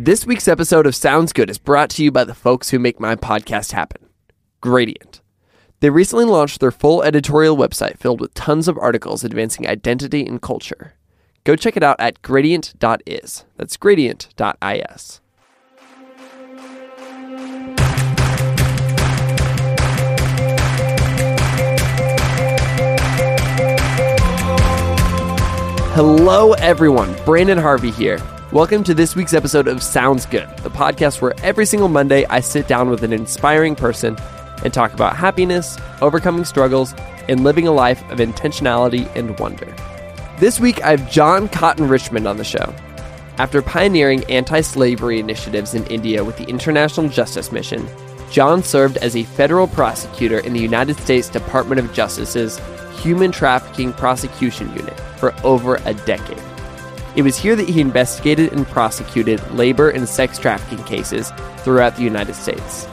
[0.00, 3.00] This week's episode of Sounds Good is brought to you by the folks who make
[3.00, 4.06] my podcast happen
[4.60, 5.20] Gradient.
[5.80, 10.40] They recently launched their full editorial website filled with tons of articles advancing identity and
[10.40, 10.94] culture.
[11.42, 13.44] Go check it out at gradient.is.
[13.56, 15.20] That's gradient.is.
[25.96, 27.12] Hello, everyone.
[27.24, 28.20] Branden Harvey here.
[28.50, 32.40] Welcome to this week's episode of Sounds Good, the podcast where every single Monday I
[32.40, 34.16] sit down with an inspiring person
[34.64, 36.94] and talk about happiness, overcoming struggles,
[37.28, 39.66] and living a life of intentionality and wonder.
[40.38, 42.74] This week I have John Cotton Richmond on the show.
[43.36, 47.86] After pioneering anti slavery initiatives in India with the International Justice Mission,
[48.30, 52.58] John served as a federal prosecutor in the United States Department of Justice's
[53.02, 56.47] Human Trafficking Prosecution Unit for over a decade.
[57.16, 62.02] It was here that he investigated and prosecuted labor and sex trafficking cases throughout the
[62.02, 62.86] United States.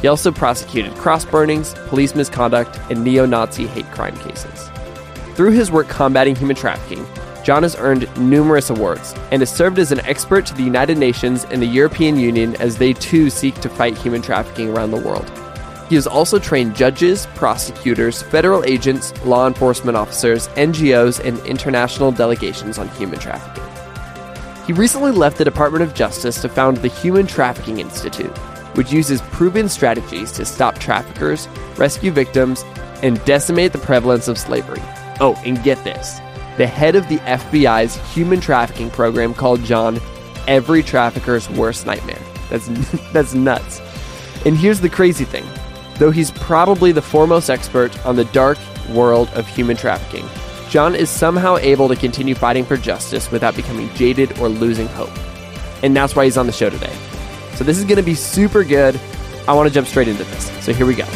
[0.00, 4.70] He also prosecuted cross burnings, police misconduct, and neo Nazi hate crime cases.
[5.34, 7.06] Through his work combating human trafficking,
[7.44, 11.44] John has earned numerous awards and has served as an expert to the United Nations
[11.44, 15.30] and the European Union as they too seek to fight human trafficking around the world.
[15.88, 22.78] He has also trained judges, prosecutors, federal agents, law enforcement officers, NGOs, and international delegations
[22.78, 23.62] on human trafficking.
[24.66, 28.36] He recently left the Department of Justice to found the Human Trafficking Institute,
[28.76, 32.64] which uses proven strategies to stop traffickers, rescue victims,
[33.02, 34.82] and decimate the prevalence of slavery.
[35.20, 36.20] Oh, and get this
[36.56, 40.00] the head of the FBI's human trafficking program called John
[40.48, 42.18] every trafficker's worst nightmare.
[42.48, 42.66] That's,
[43.12, 43.80] that's nuts.
[44.46, 45.44] And here's the crazy thing
[45.98, 48.58] though he's probably the foremost expert on the dark
[48.90, 50.26] world of human trafficking,
[50.68, 55.16] John is somehow able to continue fighting for justice without becoming jaded or losing hope.
[55.82, 56.94] And that's why he's on the show today.
[57.54, 58.98] So this is going to be super good.
[59.46, 60.64] I want to jump straight into this.
[60.64, 61.06] So here we go.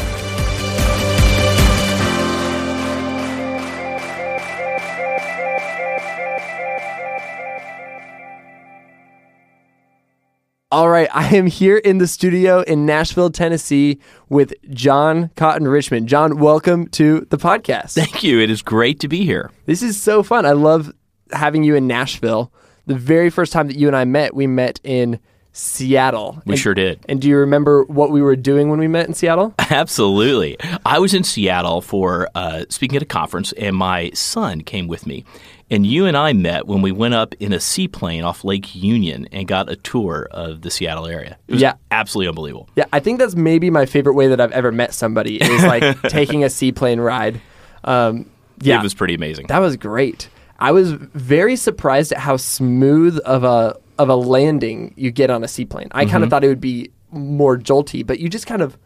[10.71, 13.99] All right, I am here in the studio in Nashville, Tennessee
[14.29, 16.07] with John Cotton Richmond.
[16.07, 17.93] John, welcome to the podcast.
[17.93, 18.39] Thank you.
[18.39, 19.51] It is great to be here.
[19.65, 20.45] This is so fun.
[20.45, 20.93] I love
[21.33, 22.53] having you in Nashville.
[22.85, 25.19] The very first time that you and I met, we met in
[25.51, 26.41] Seattle.
[26.45, 27.01] We and, sure did.
[27.09, 29.53] And do you remember what we were doing when we met in Seattle?
[29.59, 30.57] Absolutely.
[30.85, 35.05] I was in Seattle for uh, speaking at a conference, and my son came with
[35.05, 35.25] me.
[35.71, 39.27] And you and I met when we went up in a seaplane off Lake Union
[39.31, 41.37] and got a tour of the Seattle area.
[41.47, 41.73] It was Yeah.
[41.91, 42.67] absolutely unbelievable.
[42.75, 45.99] Yeah, I think that's maybe my favorite way that I've ever met somebody is like
[46.09, 47.39] taking a seaplane ride.
[47.85, 48.25] Um,
[48.61, 49.47] yeah, It was pretty amazing.
[49.47, 50.27] That was great.
[50.59, 55.43] I was very surprised at how smooth of a of a landing you get on
[55.43, 55.87] a seaplane.
[55.91, 58.77] I kind of thought it would be more jolty, but you just kind of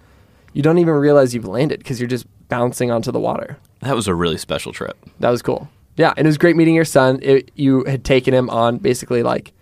[0.54, 3.58] you don't even realize you've landed because you're just bouncing onto the water.
[3.82, 4.96] that was a really special trip.
[5.20, 5.68] That was cool.
[5.98, 7.20] Yeah, and it was great meeting your son.
[7.22, 9.54] It, you had taken him on basically like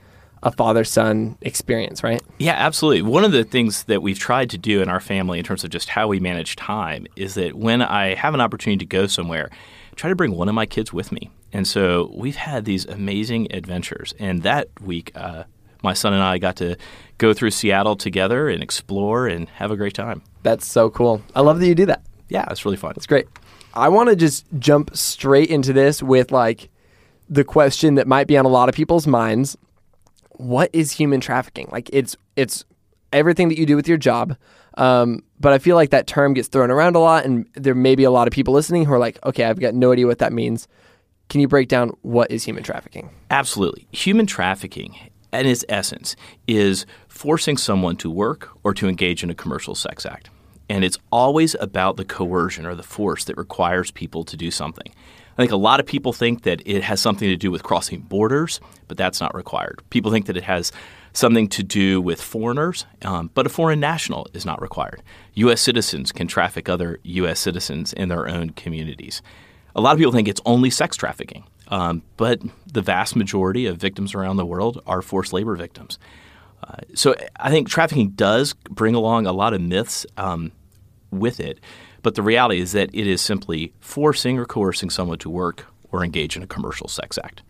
[0.42, 2.22] a father son experience, right?
[2.38, 3.02] Yeah, absolutely.
[3.02, 5.70] One of the things that we've tried to do in our family in terms of
[5.70, 9.50] just how we manage time is that when I have an opportunity to go somewhere,
[9.52, 11.30] I try to bring one of my kids with me.
[11.54, 14.14] And so we've had these amazing adventures.
[14.20, 15.44] And that week, uh,
[15.84, 16.76] my son and I got to
[17.20, 20.24] go through Seattle together and explore and have a great time.
[20.42, 21.22] That's so cool.
[21.36, 22.04] I love that you do that.
[22.30, 22.94] Yeah, it's really fun.
[22.96, 23.28] It's great.
[23.74, 26.70] I want to just jump straight into this with like
[27.30, 29.58] the question that might be on a lot of people's minds.
[30.32, 31.70] What is human trafficking?
[31.72, 32.66] Like it's it's
[33.12, 34.36] everything that you do with your job.
[34.76, 37.96] Um, but I feel like that term gets thrown around a lot and there may
[37.96, 40.20] be a lot of people listening who are like, okay, I've got no idea what
[40.20, 40.68] that means.
[41.30, 43.10] Can you break down what is human trafficking?
[43.30, 43.88] Absolutely.
[43.92, 44.96] Human trafficking,
[45.32, 46.16] in its essence,
[46.48, 50.30] is forcing someone to work or to engage in a commercial sex act.
[50.70, 54.94] And it's always about the coercion or the force that requires people to do something.
[55.34, 58.02] I think a lot of people think that it has something to do with crossing
[58.02, 59.82] borders, but that's not required.
[59.90, 60.72] People think that it has
[61.12, 65.02] something to do with foreigners, um, but a foreign national is not required.
[65.36, 65.62] U.S.
[65.62, 67.40] citizens can traffic other U.S.
[67.40, 69.22] citizens in their own communities.
[69.76, 73.78] A lot of people think it's only sex trafficking, um, but the vast majority of
[73.78, 75.98] victims around the world are forced labor victims.
[76.96, 80.52] So I think trafficking does bring along a lot of myths um,
[81.12, 81.60] with it,
[82.02, 86.04] but the reality is that it is simply forcing or coercing someone to work or
[86.04, 87.42] engage in a commercial sex act.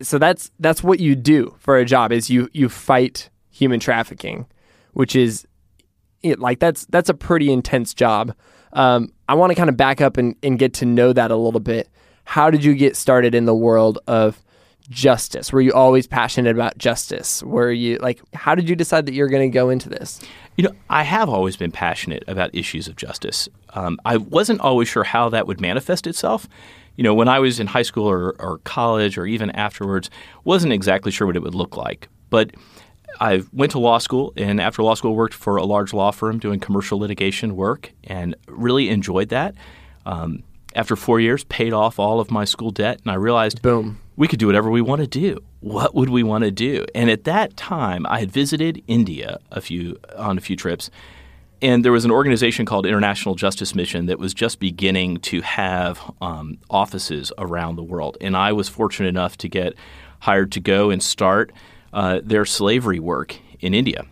[0.00, 4.46] So that's that's what you do for a job is you you fight human trafficking,
[4.92, 5.46] which is
[6.22, 8.34] it, like that's that's a pretty intense job.
[8.72, 11.36] Um, I want to kind of back up and, and get to know that a
[11.36, 11.88] little bit.
[12.24, 14.40] How did you get started in the world of
[14.88, 15.52] justice?
[15.52, 17.42] Were you always passionate about justice?
[17.42, 20.20] Were you like, how did you decide that you're going to go into this?
[20.56, 23.48] You know, I have always been passionate about issues of justice.
[23.70, 26.48] Um, I wasn't always sure how that would manifest itself.
[26.96, 30.10] You know, when I was in high school or, or college or even afterwards,
[30.44, 32.08] wasn't exactly sure what it would look like.
[32.28, 32.52] But
[33.20, 36.38] I went to law school, and after law school, worked for a large law firm
[36.38, 39.54] doing commercial litigation work, and really enjoyed that.
[40.06, 40.42] Um,
[40.74, 44.26] after four years, paid off all of my school debt, and I realized, boom, we
[44.26, 45.38] could do whatever we want to do.
[45.60, 46.84] What would we want to do?
[46.92, 50.90] And at that time, I had visited India a few on a few trips,
[51.62, 56.00] and there was an organization called International Justice Mission that was just beginning to have
[56.20, 58.16] um, offices around the world.
[58.20, 59.74] And I was fortunate enough to get
[60.20, 61.52] hired to go and start
[61.92, 64.04] uh, their slavery work in India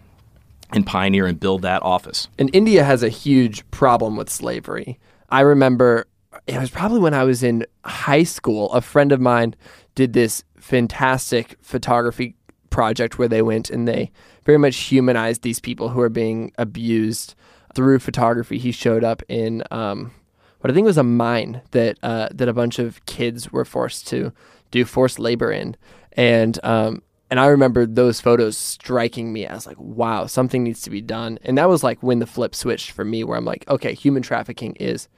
[0.73, 2.29] and pioneer and build that office.
[2.39, 5.01] And India has a huge problem with slavery.
[5.31, 6.07] I remember
[6.47, 8.71] it was probably when I was in high school.
[8.73, 9.55] A friend of mine
[9.95, 12.37] did this fantastic photography
[12.71, 14.11] project where they went and they
[14.45, 17.35] very much humanized these people who are being abused
[17.75, 18.59] through photography.
[18.59, 20.13] He showed up in um,
[20.61, 24.07] what I think was a mine that uh, that a bunch of kids were forced
[24.09, 24.33] to
[24.71, 25.77] do forced labor in,
[26.13, 30.91] and um, and I remember those photos striking me as like, wow, something needs to
[30.91, 31.39] be done.
[31.43, 34.23] And that was like when the flip switched for me, where I'm like, okay, human
[34.23, 35.09] trafficking is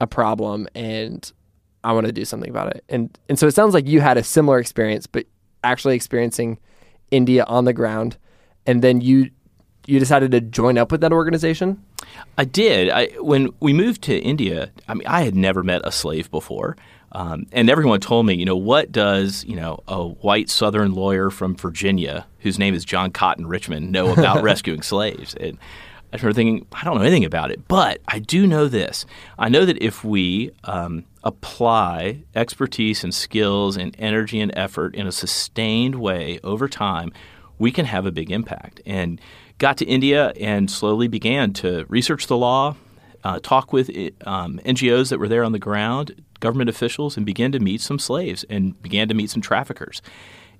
[0.00, 1.30] a problem, and
[1.84, 2.84] I want to do something about it.
[2.88, 5.26] And and so it sounds like you had a similar experience, but
[5.62, 6.58] actually experiencing
[7.10, 8.16] India on the ground,
[8.66, 9.30] and then you
[9.86, 11.82] you decided to join up with that organization.
[12.36, 12.90] I did.
[12.90, 16.76] I, when we moved to India, I mean, I had never met a slave before.
[17.12, 21.30] Um, and everyone told me, you know, what does you know a white Southern lawyer
[21.30, 25.34] from Virginia, whose name is John Cotton Richmond, know about rescuing slaves?
[25.34, 25.56] And
[26.12, 29.04] I started thinking, I don't know anything about it, but I do know this.
[29.38, 35.06] I know that if we um, apply expertise and skills and energy and effort in
[35.06, 37.12] a sustained way over time,
[37.58, 38.80] we can have a big impact.
[38.86, 39.20] And
[39.58, 42.76] got to India and slowly began to research the law,
[43.24, 43.90] uh, talk with
[44.24, 47.98] um, NGOs that were there on the ground, government officials, and began to meet some
[47.98, 50.02] slaves and began to meet some traffickers.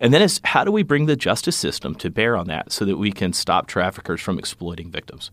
[0.00, 2.84] And then it's how do we bring the justice system to bear on that so
[2.84, 5.30] that we can stop traffickers from exploiting victims?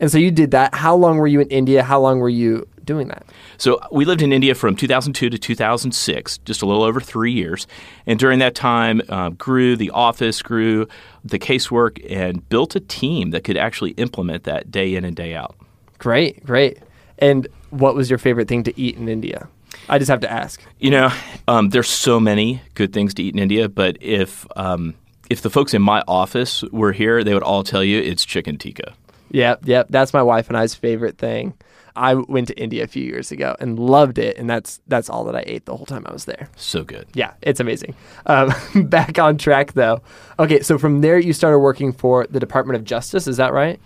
[0.00, 0.74] And so you did that.
[0.74, 1.82] How long were you in India?
[1.82, 3.24] How long were you doing that?
[3.56, 7.66] So we lived in India from 2002 to 2006, just a little over three years.
[8.06, 10.86] And during that time, uh, grew the office, grew
[11.24, 15.34] the casework, and built a team that could actually implement that day in and day
[15.34, 15.56] out.
[15.98, 16.78] Great, great.
[17.18, 19.48] And what was your favorite thing to eat in India?
[19.88, 20.60] I just have to ask.
[20.78, 21.12] You know,
[21.48, 24.94] um, there's so many good things to eat in India, but if um,
[25.30, 28.58] if the folks in my office were here, they would all tell you it's chicken
[28.58, 28.94] tikka.
[29.30, 29.86] Yep, yep.
[29.90, 31.54] That's my wife and I's favorite thing.
[31.96, 35.24] I went to India a few years ago and loved it, and that's that's all
[35.24, 36.50] that I ate the whole time I was there.
[36.56, 37.06] So good.
[37.14, 37.94] Yeah, it's amazing.
[38.26, 38.52] Um,
[38.84, 40.02] back on track though.
[40.38, 43.26] Okay, so from there you started working for the Department of Justice.
[43.26, 43.80] Is that right?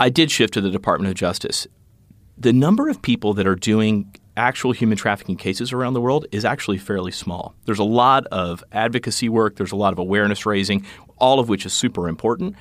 [0.00, 1.66] I did shift to the Department of Justice.
[2.36, 6.44] The number of people that are doing actual human trafficking cases around the world is
[6.44, 7.54] actually fairly small.
[7.66, 10.86] There's a lot of advocacy work, there's a lot of awareness raising,
[11.18, 12.56] all of which is super important.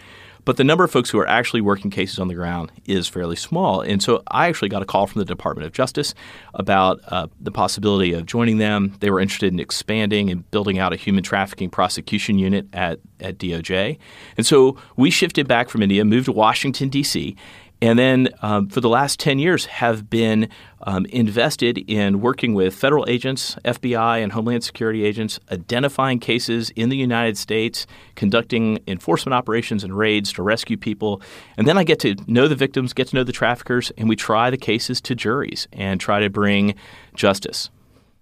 [0.48, 3.36] But the number of folks who are actually working cases on the ground is fairly
[3.36, 3.82] small.
[3.82, 6.16] And so I actually got a call from the Department of Justice
[6.54, 8.96] about uh, the possibility of joining them.
[9.02, 13.38] They were interested in expanding and building out a human trafficking prosecution unit at, at
[13.40, 14.00] DOJ.
[14.38, 17.36] And so we shifted back from India, moved to Washington, D.C.,
[17.82, 20.50] and then um, for the last 10 years have been
[20.82, 26.90] um, invested in working with federal agents, FBI and Homeland Security agents, identifying cases in
[26.90, 31.22] the United States, conducting enforcement operations and raids to rescue people.
[31.56, 34.16] And then I get to know the victims, get to know the traffickers, and we
[34.16, 36.74] try the cases to juries and try to bring
[37.14, 37.70] justice.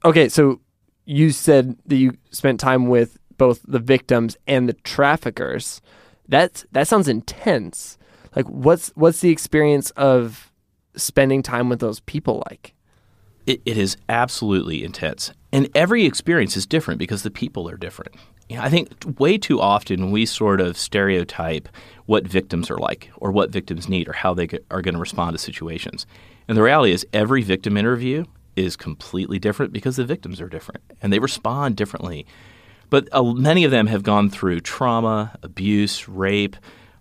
[0.04, 0.60] Okay, so
[1.06, 5.82] you said that you spent time with both the victims and the traffickers.
[6.28, 7.98] That that sounds intense
[8.36, 10.52] like what's what's the experience of
[10.96, 12.74] spending time with those people like?
[13.46, 18.16] It, it is absolutely intense, and every experience is different because the people are different.
[18.52, 21.68] I think way too often we sort of stereotype
[22.06, 25.36] what victims are like, or what victims need, or how they are going to respond
[25.36, 26.06] to situations.
[26.48, 28.26] And the reality is, every victim interview
[28.56, 32.26] is completely different because the victims are different and they respond differently.
[32.90, 36.56] But uh, many of them have gone through trauma, abuse, rape,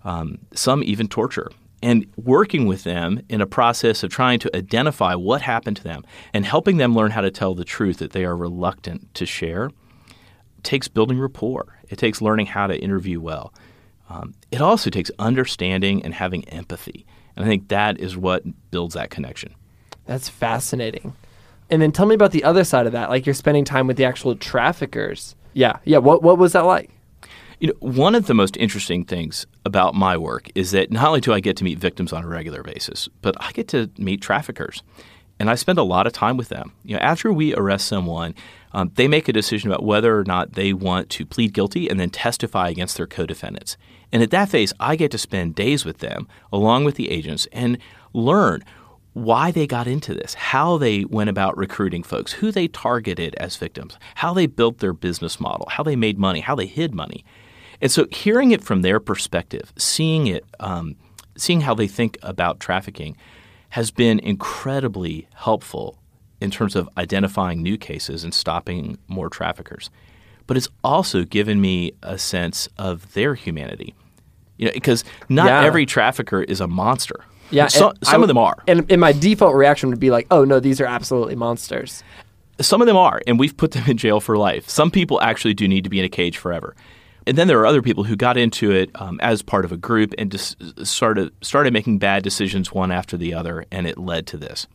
[0.05, 1.51] um, some even torture.
[1.83, 6.03] And working with them in a process of trying to identify what happened to them
[6.33, 9.71] and helping them learn how to tell the truth that they are reluctant to share
[10.63, 11.79] takes building rapport.
[11.91, 13.53] It takes learning how to interview well.
[14.09, 17.07] Um, it also takes understanding and having empathy.
[17.37, 19.55] And I think that is what builds that connection.
[20.07, 21.15] That's fascinating.
[21.71, 23.11] And then tell me about the other side of that.
[23.11, 25.35] Like you're spending time with the actual traffickers.
[25.53, 25.99] Yeah, yeah.
[25.99, 26.91] What what was that like?
[27.61, 31.21] You know, one of the most interesting things about my work is that not only
[31.21, 34.21] do I get to meet victims on a regular basis, but I get to meet
[34.21, 34.83] traffickers.
[35.39, 36.73] And I spend a lot of time with them.
[36.85, 38.35] You know, after we arrest someone,
[38.73, 41.99] um, they make a decision about whether or not they want to plead guilty and
[41.99, 43.77] then testify against their co-defendants.
[44.13, 47.49] And at that phase, I get to spend days with them along with the agents
[47.53, 47.79] and
[48.13, 48.65] learn
[49.13, 53.57] why they got into this, how they went about recruiting folks, who they targeted as
[53.57, 57.25] victims, how they built their business model, how they made money, how they hid money.
[57.85, 60.97] And so, hearing it from their perspective, seeing it, um,
[61.37, 63.15] seeing how they think about trafficking,
[63.69, 65.99] has been incredibly helpful
[66.41, 69.91] in terms of identifying new cases and stopping more traffickers.
[70.47, 73.95] But it's also given me a sense of their humanity.
[74.57, 75.63] You know, because not Yeah.
[75.63, 77.23] every trafficker is a monster.
[77.51, 78.63] Yeah, So- some I- of them are.
[78.67, 82.03] And, and my default reaction would be like, "Oh no, these are absolutely monsters."
[82.63, 84.71] Some of them are, and we've put them in jail for life.
[84.71, 86.75] Some people actually do need to be in a cage forever.
[87.27, 89.77] And then there are other people who got into it um, as part of a
[89.77, 94.27] group and just started started making bad decisions one after the other, and it led
[94.29, 94.67] to this.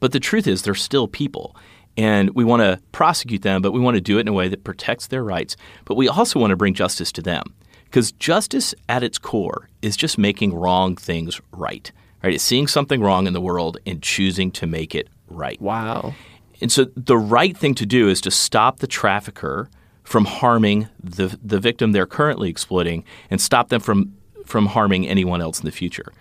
[0.00, 1.56] But the truth is, they're still people,
[1.96, 4.48] and we want to prosecute them, but we want to do it in a way
[4.48, 5.56] that protects their rights.
[5.84, 7.54] But we also want to bring justice to them,
[7.86, 11.90] because justice at its core is just making wrong things right.
[12.22, 12.34] Right?
[12.34, 15.60] It's seeing something wrong in the world and choosing to make it right.
[15.60, 16.14] Wow.
[16.60, 19.68] And so the right thing to do is to stop the trafficker
[20.04, 25.40] from harming the the victim they're currently exploiting and stop them from from harming anyone
[25.40, 26.12] else in the future.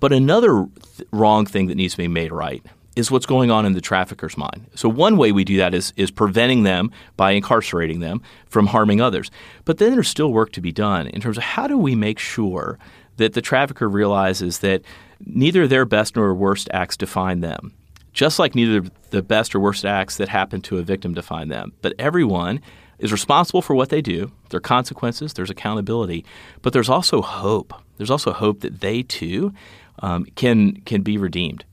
[0.00, 2.64] But another th- wrong thing that needs to be made right
[2.96, 4.66] is what's going on in the trafficker's mind.
[4.74, 9.00] So one way we do that is is preventing them by incarcerating them from harming
[9.00, 9.30] others.
[9.64, 12.18] But then there's still work to be done in terms of how do we make
[12.18, 12.78] sure
[13.16, 14.82] that the trafficker realizes that
[15.24, 17.74] neither their best nor worst acts define them
[18.12, 21.72] just like neither the best or worst acts that happen to a victim define them.
[21.82, 22.60] But everyone
[23.00, 24.30] is responsible for what they do.
[24.50, 26.24] There are consequences, there's accountability,
[26.62, 27.74] but there's also hope.
[27.96, 29.52] There's also hope that they too
[30.00, 31.64] um, can can be redeemed.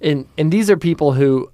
[0.00, 1.52] And and these are people who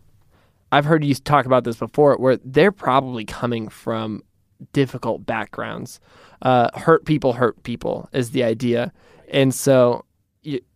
[0.71, 4.23] I've heard you talk about this before, where they're probably coming from
[4.73, 6.01] difficult backgrounds.
[6.43, 8.93] Uh, hurt people hurt people is the idea,
[9.31, 10.05] and so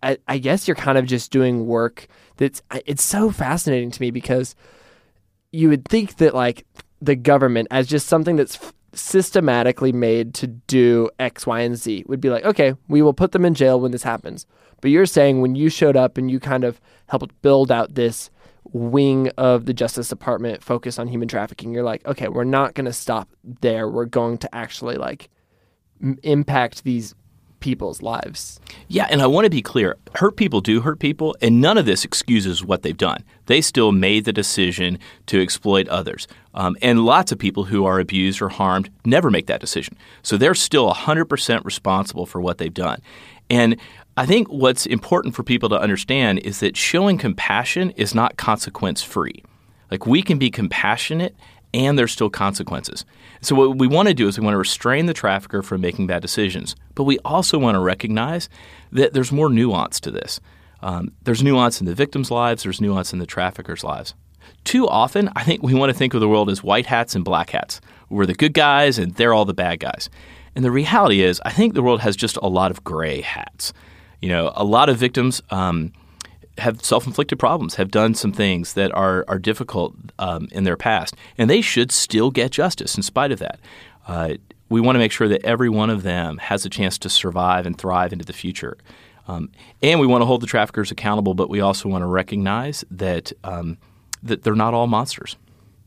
[0.02, 4.11] I, I guess you're kind of just doing work that's it's so fascinating to me
[4.11, 4.54] because
[5.52, 6.66] you would think that like
[7.00, 12.04] the government as just something that's f- systematically made to do X, Y, and Z
[12.07, 14.47] would be like, okay, we will put them in jail when this happens.
[14.80, 18.30] But you're saying when you showed up and you kind of helped build out this
[18.73, 22.87] wing of the Justice Department focused on human trafficking, you're like, okay, we're not going
[22.87, 23.28] to stop
[23.61, 23.88] there.
[23.88, 25.28] We're going to actually like
[26.02, 27.14] m- impact these
[27.61, 28.61] people's lives.
[28.88, 31.87] Yeah, and I want to be clear hurt people do hurt people, and none of
[31.87, 33.25] this excuses what they've done.
[33.47, 36.26] They still made the decision to exploit others.
[36.55, 39.97] Um, and lots of people who are abused or harmed never make that decision.
[40.23, 43.00] So they're still 100% responsible for what they've done.
[43.49, 43.76] And
[44.17, 49.02] I think what's important for people to understand is that showing compassion is not consequence
[49.02, 49.43] free.
[49.90, 51.35] Like we can be compassionate
[51.73, 53.05] and there's still consequences.
[53.41, 56.07] So what we want to do is we want to restrain the trafficker from making
[56.07, 58.49] bad decisions, but we also want to recognize
[58.93, 60.41] that there's more nuance to this.
[60.83, 62.62] Um, there's nuance in the victims' lives.
[62.62, 64.15] There's nuance in the traffickers' lives.
[64.65, 67.25] Too often, I think we want to think of the world as white hats and
[67.25, 67.81] black hats.
[68.09, 70.11] We're the good guys and they're all the bad guys.
[70.55, 73.73] And the reality is, I think the world has just a lot of gray hats.
[74.21, 75.93] You know, a lot of victims um,
[76.61, 81.17] have self-inflicted problems, have done some things that are are difficult um, in their past,
[81.37, 83.59] and they should still get justice in spite of that.
[84.07, 84.35] Uh,
[84.69, 87.67] we want to make sure that every one of them has a chance to survive
[87.67, 88.79] and thrive into the future.
[89.26, 89.50] Um,
[89.83, 93.33] and we want to hold the traffickers accountable, but we also want to recognize that
[93.45, 93.79] um,
[94.23, 95.37] that they're not all monsters.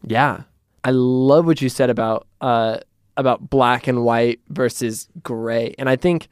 [0.06, 0.44] Yeah,
[0.84, 2.78] I love what you said about uh,
[3.18, 6.28] about black and white versus gray, and I think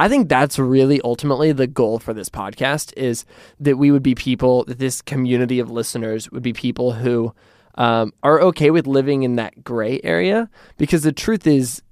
[0.00, 3.26] I think that's really ultimately the goal for this podcast is
[3.60, 7.34] that we would be people that this community of listeners would be people who
[7.74, 11.82] um, are okay with living in that gray area because the truth is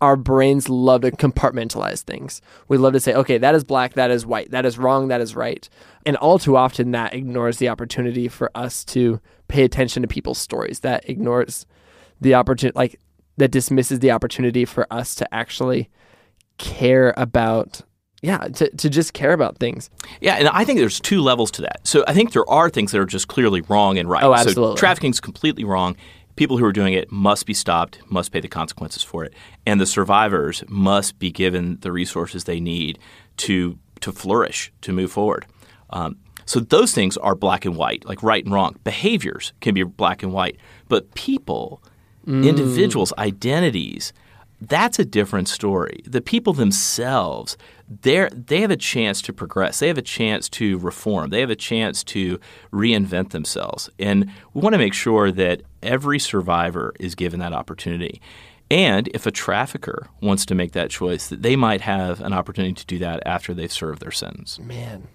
[0.00, 2.40] our brains love to compartmentalize things.
[2.68, 5.20] We love to say, okay, that is black, that is white, that is wrong, that
[5.20, 5.68] is right.
[6.06, 10.38] And all too often, that ignores the opportunity for us to pay attention to people's
[10.38, 10.80] stories.
[10.80, 11.66] That ignores
[12.20, 13.00] the opportunity, like,
[13.36, 15.90] that dismisses the opportunity for us to actually
[16.58, 17.80] care about,
[18.22, 19.90] yeah, to, to just care about things.
[20.20, 21.86] Yeah, and I think there's two levels to that.
[21.86, 24.22] So I think there are things that are just clearly wrong and right.
[24.22, 24.76] Oh, So absolutely.
[24.76, 25.96] trafficking's completely wrong.
[26.36, 29.34] People who are doing it must be stopped, must pay the consequences for it,
[29.66, 32.98] and the survivors must be given the resources they need
[33.38, 35.44] to to flourish, to move forward.
[35.90, 38.76] Um, so those things are black and white, like right and wrong.
[38.84, 40.56] Behaviors can be black and white,
[40.88, 41.82] but people
[42.26, 44.12] Individuals' identities,
[44.60, 46.02] that's a different story.
[46.04, 47.56] The people themselves,
[47.88, 49.78] they have a chance to progress.
[49.78, 51.30] They have a chance to reform.
[51.30, 52.40] They have a chance to
[52.72, 53.88] reinvent themselves.
[53.98, 58.20] And we want to make sure that every survivor is given that opportunity.
[58.70, 62.74] And if a trafficker wants to make that choice, that they might have an opportunity
[62.74, 64.58] to do that after they've served their sentence.
[64.58, 65.08] Man,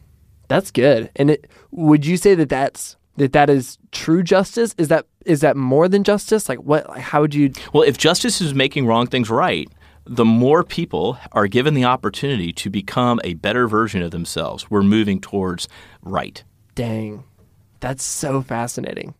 [0.47, 1.11] that's good.
[1.15, 4.73] And it, would you say that that's that that is true justice?
[4.79, 6.49] Is that is that more than justice?
[6.49, 6.87] Like what?
[6.89, 7.51] Like how would you?
[7.73, 9.69] Well, if justice is making wrong things right,
[10.05, 14.83] the more people are given the opportunity to become a better version of themselves, we're
[14.83, 15.67] moving towards
[16.01, 16.43] right.
[16.75, 17.23] Dang,
[17.79, 19.13] that's so fascinating.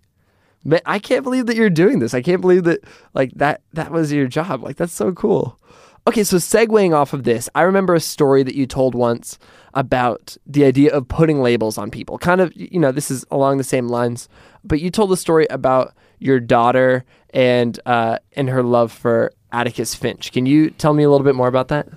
[0.65, 2.13] But I can't believe that you're doing this.
[2.13, 2.83] I can't believe that
[3.13, 4.63] like that that was your job.
[4.63, 5.60] Like that's so cool.
[6.05, 9.39] Okay, so segueing off of this, I remember a story that you told once
[9.74, 12.18] about the idea of putting labels on people.
[12.18, 14.30] Kind of, you know, this is along the same lines,
[14.63, 19.96] but you told a story about your daughter and uh, and her love for Atticus
[19.96, 20.32] Finch.
[20.32, 21.88] Can you tell me a little bit more about that?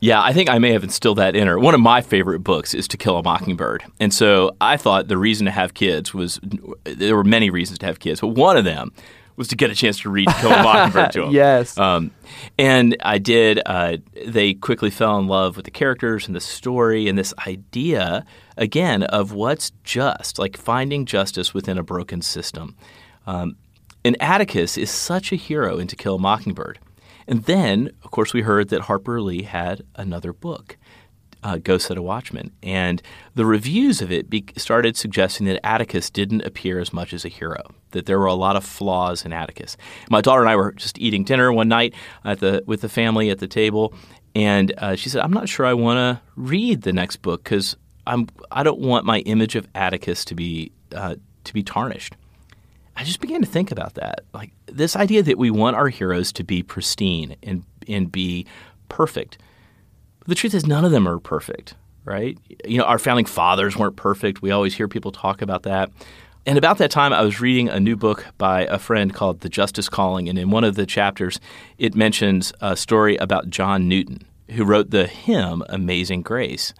[0.00, 1.60] Yeah, I think I may have instilled that in her.
[1.60, 3.84] One of my favorite books is To Kill a Mockingbird.
[4.00, 6.40] And so I thought the reason to have kids was
[6.82, 8.92] there were many reasons to have kids, but one of them
[9.36, 11.30] was to get a chance to read a Mockingbird to them.
[11.30, 11.78] yes.
[11.78, 12.10] Um,
[12.58, 13.60] and I did.
[13.64, 18.24] Uh, they quickly fell in love with the characters and the story and this idea,
[18.56, 22.76] again, of what's just, like finding justice within a broken system.
[23.26, 23.56] Um,
[24.04, 26.78] and Atticus is such a hero in To Kill a Mockingbird.
[27.28, 30.76] And then, of course, we heard that Harper Lee had another book,
[31.42, 32.52] uh, Go Set a Watchman.
[32.62, 33.02] And
[33.34, 37.28] the reviews of it be- started suggesting that Atticus didn't appear as much as a
[37.28, 39.76] hero, that there were a lot of flaws in Atticus.
[40.10, 41.94] My daughter and I were just eating dinner one night
[42.24, 43.94] at the, with the family at the table,
[44.34, 47.76] and uh, she said, I'm not sure I want to read the next book because
[48.06, 52.16] I'm, I don't want my image of Atticus to be, uh, to be tarnished.
[52.96, 54.20] I just began to think about that.
[54.34, 58.46] Like this idea that we want our heroes to be pristine and and be
[58.88, 59.38] perfect.
[60.22, 62.38] But the truth is none of them are perfect, right?
[62.64, 64.42] You know, our founding fathers weren't perfect.
[64.42, 65.90] We always hear people talk about that.
[66.44, 69.48] And about that time, I was reading a new book by a friend called The
[69.48, 70.28] Justice Calling.
[70.28, 71.38] And in one of the chapters,
[71.78, 76.74] it mentions a story about John Newton, who wrote the hymn Amazing Grace.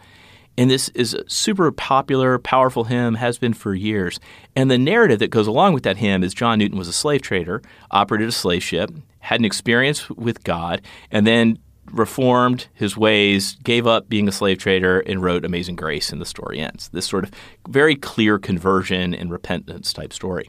[0.58, 4.20] And this is a super popular, powerful hymn, has been for years.
[4.54, 7.22] And the narrative that goes along with that hymn is John Newton was a slave
[7.22, 11.58] trader, operated a slave ship, had an experience with God, and then
[11.90, 16.26] reformed his ways, gave up being a slave trader, and wrote Amazing Grace, and the
[16.26, 16.88] story ends.
[16.90, 17.30] This sort of
[17.68, 20.48] very clear conversion and repentance type story.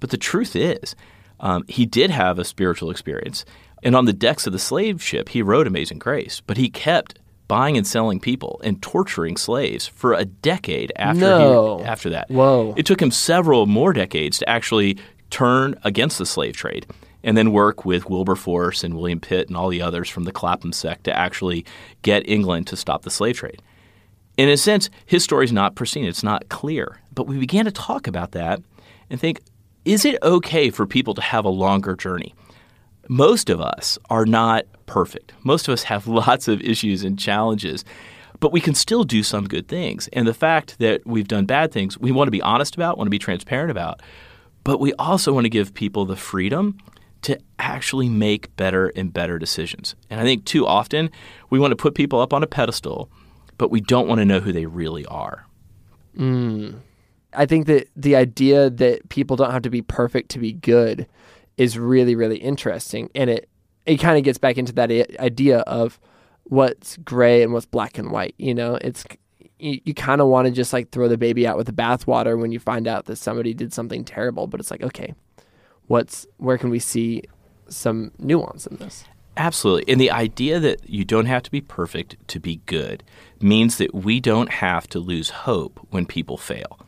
[0.00, 0.94] But the truth is,
[1.40, 3.44] um, he did have a spiritual experience.
[3.82, 7.18] And on the decks of the slave ship, he wrote Amazing Grace, but he kept
[7.48, 11.78] buying and selling people and torturing slaves for a decade after No.
[11.78, 12.30] he, after that.
[12.30, 12.74] Whoa.
[12.76, 14.98] It took him several more decades to actually
[15.30, 16.86] turn against the slave trade
[17.24, 20.72] and then work with Wilberforce and William Pitt and all the others from the Clapham
[20.72, 21.64] sect to actually
[22.02, 23.62] get England to stop the slave trade.
[24.36, 27.00] In a sense, his story is not pristine, it's not clear.
[27.14, 28.62] But we began to talk about that
[29.10, 29.40] and think
[29.84, 32.34] is it okay for people to have a longer journey?
[33.08, 35.32] Most of us are not perfect.
[35.42, 37.84] Most of us have lots of issues and challenges,
[38.40, 40.08] but we can still do some good things.
[40.12, 43.06] And the fact that we've done bad things, we want to be honest about, want
[43.06, 44.00] to be transparent about,
[44.64, 46.78] but we also want to give people the freedom
[47.22, 49.94] to actually make better and better decisions.
[50.10, 51.10] And I think too often
[51.50, 53.10] we want to put people up on a pedestal,
[53.58, 55.46] but we don't want to know who they really are.
[56.16, 56.80] Mm.
[57.32, 61.06] I think that the idea that people don't have to be perfect to be good
[61.56, 63.48] is really, really interesting, and it
[63.86, 65.98] it kind of gets back into that idea of
[66.44, 68.34] what's gray and what's black and white.
[68.38, 69.04] You know, it's
[69.58, 72.38] you, you kind of want to just like throw the baby out with the bathwater
[72.38, 75.14] when you find out that somebody did something terrible, but it's like, okay,
[75.86, 77.22] what's where can we see
[77.68, 79.04] some nuance in this?
[79.36, 79.90] Absolutely.
[79.90, 83.02] And the idea that you don't have to be perfect to be good
[83.40, 86.78] means that we don't have to lose hope when people fail.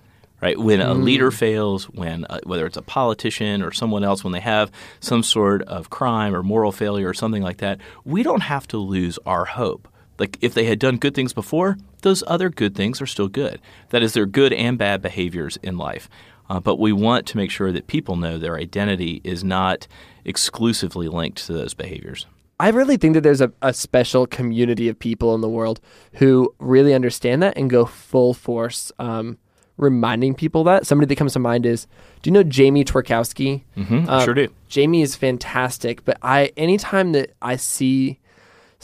[0.42, 0.58] Right?
[0.58, 4.40] When a leader fails, when uh, whether it's a politician or someone else when they
[4.40, 8.68] have some sort of crime or moral failure or something like that, we don't have
[8.68, 9.88] to lose our hope.
[10.18, 13.58] Like if they had done good things before, those other good things are still good.
[13.88, 16.10] That is, they're good and bad behaviors in life.
[16.50, 19.86] Uh, but we want to make sure that people know their identity is not
[20.24, 22.26] exclusively linked to those behaviors.
[22.60, 25.80] I really think that there's a, a special community of people in the world
[26.14, 29.38] who really understand that and go full force um,
[29.76, 30.86] reminding people that.
[30.86, 31.86] Somebody that comes to mind is,
[32.22, 33.62] do you know Jamie Tworkowski?
[33.76, 34.48] Mm-hmm, Um, sure do.
[34.68, 38.20] Jamie is fantastic, but I anytime that I see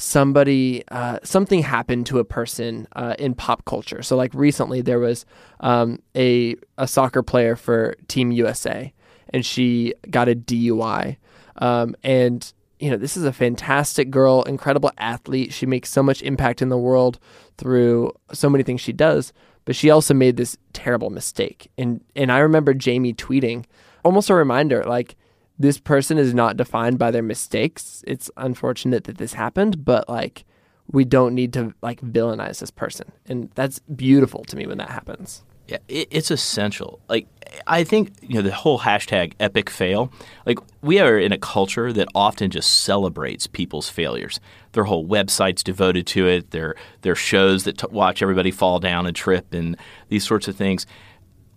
[0.00, 4.02] somebody uh, something happened to a person uh, in pop culture.
[4.02, 5.26] So like recently there was
[5.60, 8.92] um, a a soccer player for Team USA,
[9.28, 11.18] and she got a DUI.
[11.56, 15.52] Um, and you know, this is a fantastic girl, incredible athlete.
[15.52, 17.18] She makes so much impact in the world
[17.58, 19.34] through so many things she does.
[19.66, 21.70] But she also made this terrible mistake.
[21.76, 23.66] And and I remember Jamie tweeting,
[24.02, 25.14] almost a reminder, like
[25.60, 28.02] this person is not defined by their mistakes.
[28.06, 30.46] It's unfortunate that this happened, but like
[30.90, 33.12] we don't need to like villainize this person.
[33.26, 35.42] And that's beautiful to me when that happens.
[35.68, 36.98] Yeah, it, it's essential.
[37.10, 37.28] Like
[37.66, 40.10] I think you know the whole hashtag epic fail.
[40.46, 44.40] Like we are in a culture that often just celebrates people's failures.
[44.72, 46.52] Their whole websites devoted to it.
[46.52, 49.76] Their their shows that t- watch everybody fall down and trip and
[50.08, 50.86] these sorts of things.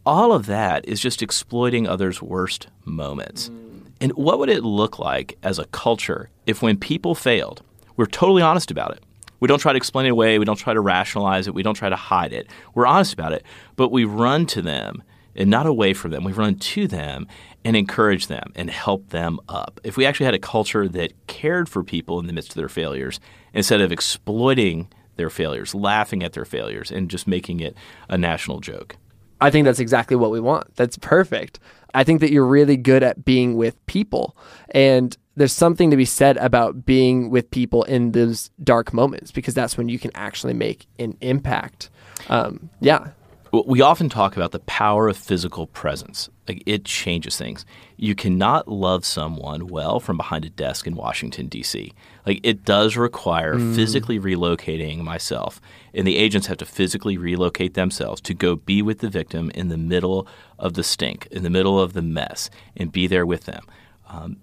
[0.05, 3.47] All of that is just exploiting others' worst moments.
[3.47, 3.72] Mm.
[4.01, 7.61] And what would it look like as a culture if, when people failed,
[7.95, 9.03] we're totally honest about it?
[9.39, 10.39] We don't try to explain it away.
[10.39, 11.53] We don't try to rationalize it.
[11.53, 12.47] We don't try to hide it.
[12.73, 13.43] We're honest about it,
[13.75, 15.03] but we run to them
[15.35, 16.23] and not away from them.
[16.23, 17.27] We run to them
[17.65, 19.79] and encourage them and help them up.
[19.83, 22.69] If we actually had a culture that cared for people in the midst of their
[22.69, 23.19] failures
[23.53, 27.75] instead of exploiting their failures, laughing at their failures, and just making it
[28.09, 28.97] a national joke.
[29.39, 30.75] I think that's exactly what we want.
[30.75, 31.59] That's perfect.
[31.93, 34.35] I think that you're really good at being with people.
[34.69, 39.53] And there's something to be said about being with people in those dark moments because
[39.53, 41.89] that's when you can actually make an impact.
[42.29, 43.09] Um, yeah.
[43.53, 46.27] We often talk about the power of physical presence.
[46.47, 47.67] Like it changes things.
[47.97, 51.93] You cannot love someone well from behind a desk in Washington D.C.
[52.25, 53.75] Like it does require mm.
[53.75, 55.61] physically relocating myself,
[55.93, 59.67] and the agents have to physically relocate themselves to go be with the victim in
[59.67, 63.43] the middle of the stink, in the middle of the mess, and be there with
[63.43, 63.63] them,
[64.07, 64.37] um,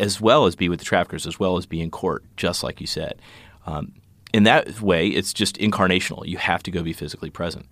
[0.00, 2.80] as well as be with the traffickers, as well as be in court, just like
[2.80, 3.20] you said.
[3.66, 3.92] Um,
[4.32, 6.26] in that way, it's just incarnational.
[6.26, 7.66] You have to go be physically present.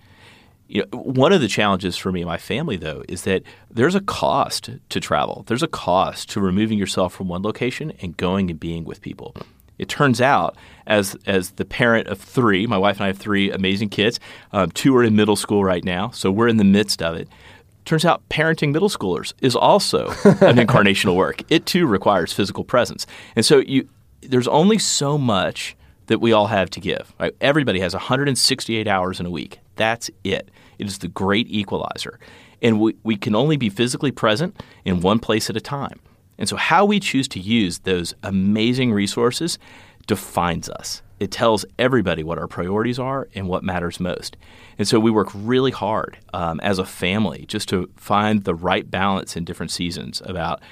[0.73, 3.95] You know, one of the challenges for me and my family, though, is that there's
[3.95, 5.45] a cost to travel.
[5.47, 9.37] There's a cost to removing yourself from one location and going and being with people.
[9.79, 10.57] It turns out,
[10.87, 14.19] as as the parent of three, my wife and I have three amazing kids.
[14.53, 17.29] Um, two are in middle school right now, so we're in the midst of it.
[17.85, 21.43] Turns out, parenting middle schoolers is also an incarnational work.
[21.51, 23.07] It too requires physical presence,
[23.37, 23.91] and so you
[24.23, 27.13] there's only so much that we all have to give.
[27.21, 27.35] Right?
[27.43, 29.59] Everybody has 168 hours in a week.
[29.77, 30.49] That's it.
[30.79, 32.19] It is the great equalizer.
[32.61, 36.01] And we, we can only be physically present in one place at a time.
[36.39, 39.59] And so, how we choose to use those amazing resources
[40.07, 41.03] defines us.
[41.21, 44.37] It tells everybody what our priorities are and what matters most.
[44.79, 48.91] And so, we work really hard um, as a family just to find the right
[48.91, 50.63] balance in different seasons about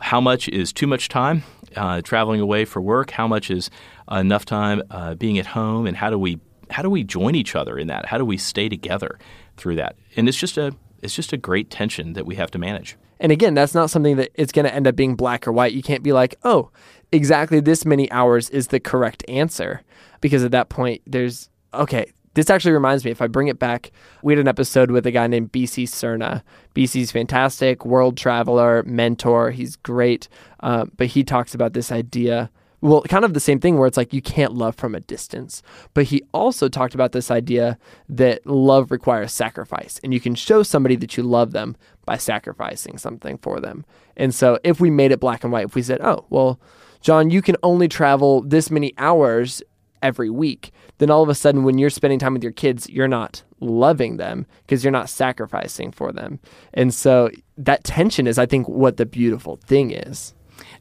[0.00, 1.42] how much is too much time
[1.76, 3.70] uh, traveling away for work, how much is
[4.10, 6.38] enough time uh, being at home, and how do we
[6.70, 8.06] how do we join each other in that?
[8.06, 9.18] How do we stay together
[9.60, 9.96] through that?
[10.16, 12.96] And it's just a it's just a great tension that we have to manage.
[13.20, 15.72] And again, that's not something that it's going to end up being black or white.
[15.72, 16.70] You can't be like, "Oh,
[17.12, 19.82] exactly this many hours is the correct answer."
[20.20, 23.90] Because at that point there's okay, this actually reminds me if I bring it back,
[24.22, 26.42] we had an episode with a guy named BC Cerna.
[26.74, 29.50] BC's fantastic, world traveler, mentor.
[29.50, 30.28] He's great.
[30.60, 33.96] Uh, but he talks about this idea well, kind of the same thing where it's
[33.96, 35.62] like you can't love from a distance.
[35.94, 40.62] But he also talked about this idea that love requires sacrifice, and you can show
[40.62, 43.84] somebody that you love them by sacrificing something for them.
[44.16, 46.60] And so if we made it black and white, if we said, oh, well,
[47.00, 49.62] John, you can only travel this many hours
[50.02, 53.08] every week, then all of a sudden, when you're spending time with your kids, you're
[53.08, 56.40] not loving them because you're not sacrificing for them.
[56.74, 60.34] And so that tension is, I think, what the beautiful thing is.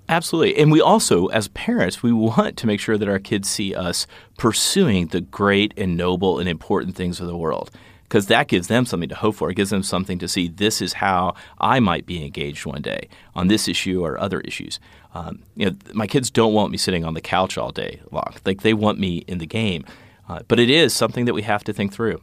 [0.08, 0.58] Absolutely.
[0.58, 4.08] And we also, as parents, we want to make sure that our kids see us
[4.38, 7.72] pursuing the great and noble and important things of the world
[8.04, 9.52] because that gives them something to hope for.
[9.52, 13.08] It gives them something to see this is how I might be engaged one day
[13.36, 14.80] on this issue or other issues.
[15.14, 18.34] Um, you know, my kids don't want me sitting on the couch all day long.
[18.46, 19.86] Like they want me in the game.
[20.28, 22.22] Uh, but it is something that we have to think through.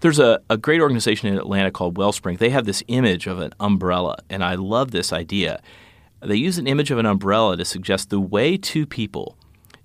[0.00, 2.38] There's a, a great organization in Atlanta called Wellspring.
[2.38, 5.60] They have this image of an umbrella, and I love this idea.
[6.22, 9.36] They use an image of an umbrella to suggest the way two people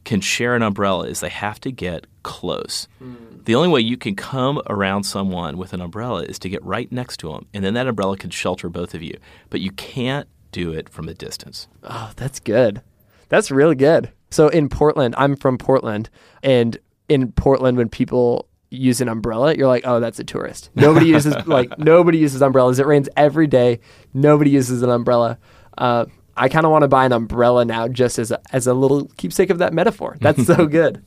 [0.04, 2.88] can share an umbrella is they have to get close.
[3.02, 3.44] Mm.
[3.46, 6.92] The only way you can come around someone with an umbrella is to get right
[6.92, 9.18] next to them, and then that umbrella can shelter both of you.
[9.50, 11.68] But you can't do it from a distance.
[11.84, 12.82] Oh, that's good.
[13.30, 14.12] That's really good.
[14.32, 16.10] So in Portland, I'm from Portland,
[16.44, 16.78] and
[17.10, 20.70] in Portland, when people use an umbrella, you're like, oh, that's a tourist.
[20.76, 22.80] Nobody uses like nobody uses umbrellas.
[22.80, 23.80] It rains every day.
[24.14, 25.38] Nobody uses an umbrella.
[25.78, 26.06] Uh,
[26.38, 29.08] I kind of want to buy an umbrella now just as a, as a little
[29.18, 30.18] keepsake of that metaphor.
[30.22, 31.04] That's so good.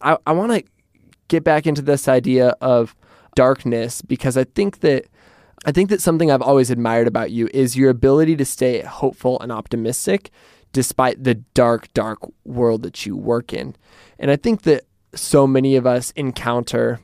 [0.00, 0.64] I, I want to
[1.28, 2.94] get back into this idea of
[3.34, 5.06] darkness because I think that
[5.64, 9.40] I think that something I've always admired about you is your ability to stay hopeful
[9.40, 10.30] and optimistic
[10.72, 13.74] despite the dark, dark world that you work in.
[14.18, 14.84] And I think that
[15.14, 17.00] so many of us encounter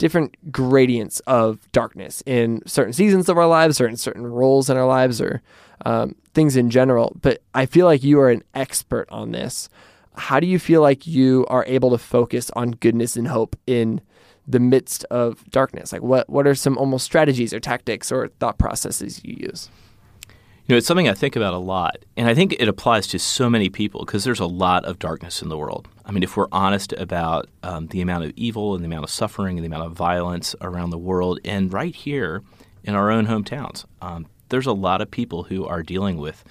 [0.00, 4.76] different gradients of darkness in certain seasons of our lives or in certain roles in
[4.78, 5.42] our lives or
[5.84, 7.14] um, things in general.
[7.20, 9.68] But I feel like you are an expert on this.
[10.16, 14.00] How do you feel like you are able to focus on goodness and hope in
[14.48, 15.92] the midst of darkness?
[15.92, 19.68] Like, what, what are some almost strategies or tactics or thought processes you use?
[20.66, 23.18] You know, it's something I think about a lot, and I think it applies to
[23.18, 25.88] so many people because there's a lot of darkness in the world.
[26.10, 29.10] I mean, if we're honest about um, the amount of evil and the amount of
[29.10, 32.42] suffering and the amount of violence around the world, and right here
[32.82, 36.42] in our own hometowns, um, there's a lot of people who are dealing with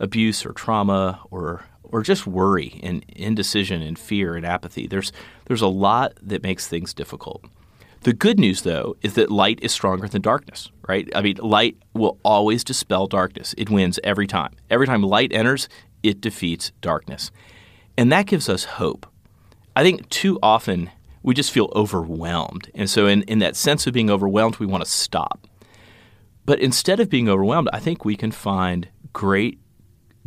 [0.00, 4.88] abuse or trauma or or just worry and indecision and fear and apathy.
[4.88, 5.12] There's
[5.44, 7.44] there's a lot that makes things difficult.
[8.00, 11.08] The good news, though, is that light is stronger than darkness, right?
[11.14, 13.54] I mean, light will always dispel darkness.
[13.56, 14.56] It wins every time.
[14.70, 15.68] Every time light enters,
[16.02, 17.30] it defeats darkness.
[17.96, 19.06] And that gives us hope.
[19.76, 20.90] I think too often
[21.22, 22.70] we just feel overwhelmed.
[22.74, 25.46] And so, in, in that sense of being overwhelmed, we want to stop.
[26.44, 29.58] But instead of being overwhelmed, I think we can find great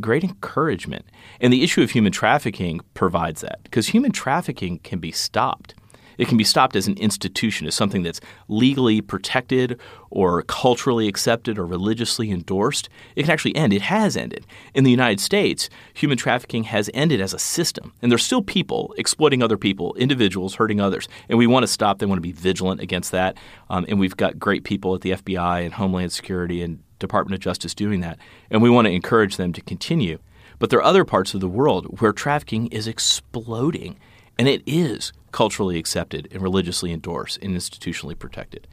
[0.00, 1.04] great encouragement.
[1.40, 5.74] And the issue of human trafficking provides that because human trafficking can be stopped.
[6.18, 11.58] It can be stopped as an institution, as something that's legally protected or culturally accepted
[11.58, 12.88] or religiously endorsed.
[13.16, 13.72] It can actually end.
[13.72, 14.46] It has ended.
[14.74, 17.92] In the United States, human trafficking has ended as a system.
[18.02, 21.08] And there's still people exploiting other people, individuals hurting others.
[21.28, 21.98] And we want to stop.
[21.98, 23.36] They want to be vigilant against that.
[23.70, 27.40] Um, and we've got great people at the FBI and Homeland Security and Department of
[27.40, 28.18] Justice doing that.
[28.50, 30.18] And we want to encourage them to continue.
[30.58, 33.98] But there are other parts of the world where trafficking is exploding.
[34.36, 38.66] And it is culturally accepted and religiously endorsed and institutionally protected.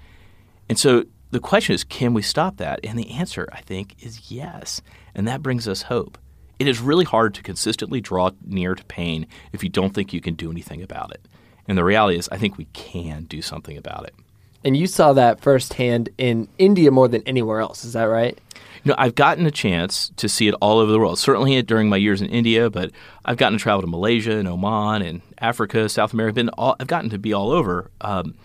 [0.69, 2.79] And so the question is can we stop that?
[2.83, 4.81] And the answer, I think, is yes.
[5.13, 6.17] And that brings us hope.
[6.57, 10.21] It is really hard to consistently draw near to pain if you don't think you
[10.21, 11.27] can do anything about it.
[11.67, 14.15] And the reality is, I think we can do something about it.
[14.63, 17.83] And you saw that firsthand in India more than anywhere else.
[17.85, 18.39] Is that right?
[18.85, 21.17] Know, I've gotten a chance to see it all over the world.
[21.17, 22.91] Certainly during my years in India, but
[23.25, 26.35] I've gotten to travel to Malaysia and Oman and Africa, South America.
[26.35, 27.89] Been all, I've gotten to be all over.
[28.01, 28.35] Um,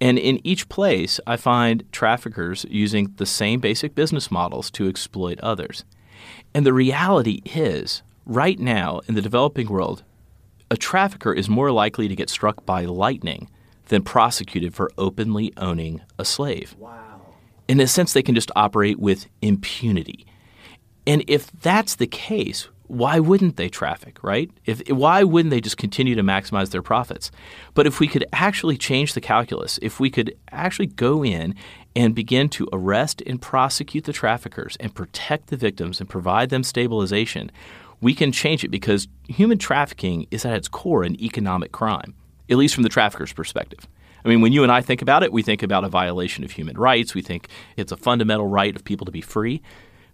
[0.00, 5.38] and in each place, I find traffickers using the same basic business models to exploit
[5.40, 5.84] others.
[6.54, 10.02] And the reality is, right now in the developing world,
[10.70, 13.50] a trafficker is more likely to get struck by lightning
[13.88, 16.74] than prosecuted for openly owning a slave.
[16.78, 17.09] Wow
[17.70, 20.26] in a sense, they can just operate with impunity.
[21.06, 24.50] And if that's the case, why wouldn't they traffic, right?
[24.66, 27.30] If why wouldn't they just continue to maximize their profits?
[27.74, 31.54] But if we could actually change the calculus, if we could actually go in
[31.94, 36.64] and begin to arrest and prosecute the traffickers and protect the victims and provide them
[36.64, 37.52] stabilization,
[38.00, 42.16] we can change it because human trafficking is at its core an economic crime,
[42.50, 43.86] at least from the trafficker's perspective.
[44.24, 46.52] I mean, when you and I think about it, we think about a violation of
[46.52, 47.14] human rights.
[47.14, 49.62] We think it's a fundamental right of people to be free.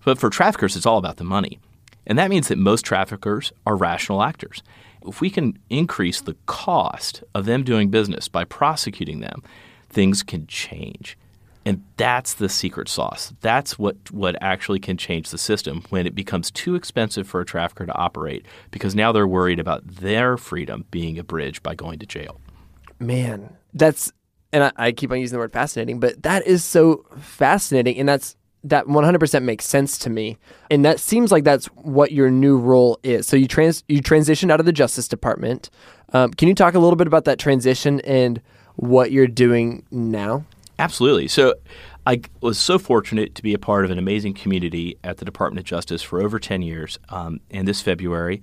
[0.04, 1.58] But for traffickers, it's all about the money.
[2.06, 4.62] And that means that most traffickers are rational actors.
[5.06, 9.42] If we can increase the cost of them doing business by prosecuting them,
[9.88, 11.18] things can change.
[11.64, 13.32] And that's the secret sauce.
[13.40, 17.44] That's what, what actually can change the system when it becomes too expensive for a
[17.44, 22.06] trafficker to operate because now they're worried about their freedom being abridged by going to
[22.06, 22.40] jail.
[22.98, 24.12] Man, that's
[24.52, 28.08] and I, I, keep on using the word fascinating, but that is so fascinating, and
[28.08, 30.38] that's that 100% makes sense to me,
[30.70, 33.26] and that seems like that's what your new role is.
[33.26, 35.70] So you trans you transitioned out of the Justice Department.
[36.12, 38.40] Um, can you talk a little bit about that transition and
[38.76, 40.44] what you're doing now?
[40.78, 41.28] Absolutely.
[41.28, 41.54] So.
[42.08, 45.58] I was so fortunate to be a part of an amazing community at the Department
[45.58, 47.00] of Justice for over 10 years.
[47.08, 48.42] Um, and this February,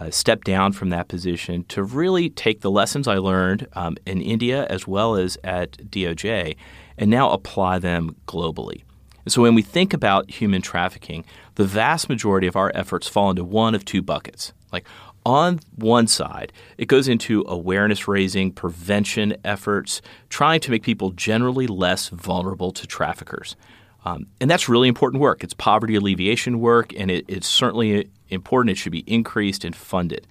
[0.00, 4.20] uh, stepped down from that position to really take the lessons I learned um, in
[4.20, 6.56] India as well as at DOJ
[6.96, 8.82] and now apply them globally.
[9.24, 11.24] And so when we think about human trafficking,
[11.56, 14.52] the vast majority of our efforts fall into one of two buckets.
[14.72, 14.86] Like
[15.26, 21.66] on one side, it goes into awareness raising, prevention efforts, trying to make people generally
[21.66, 23.56] less vulnerable to traffickers.
[24.04, 25.44] Um, and that's really important work.
[25.44, 28.70] It's poverty alleviation work, and it, it's certainly important.
[28.70, 30.26] It should be increased and funded.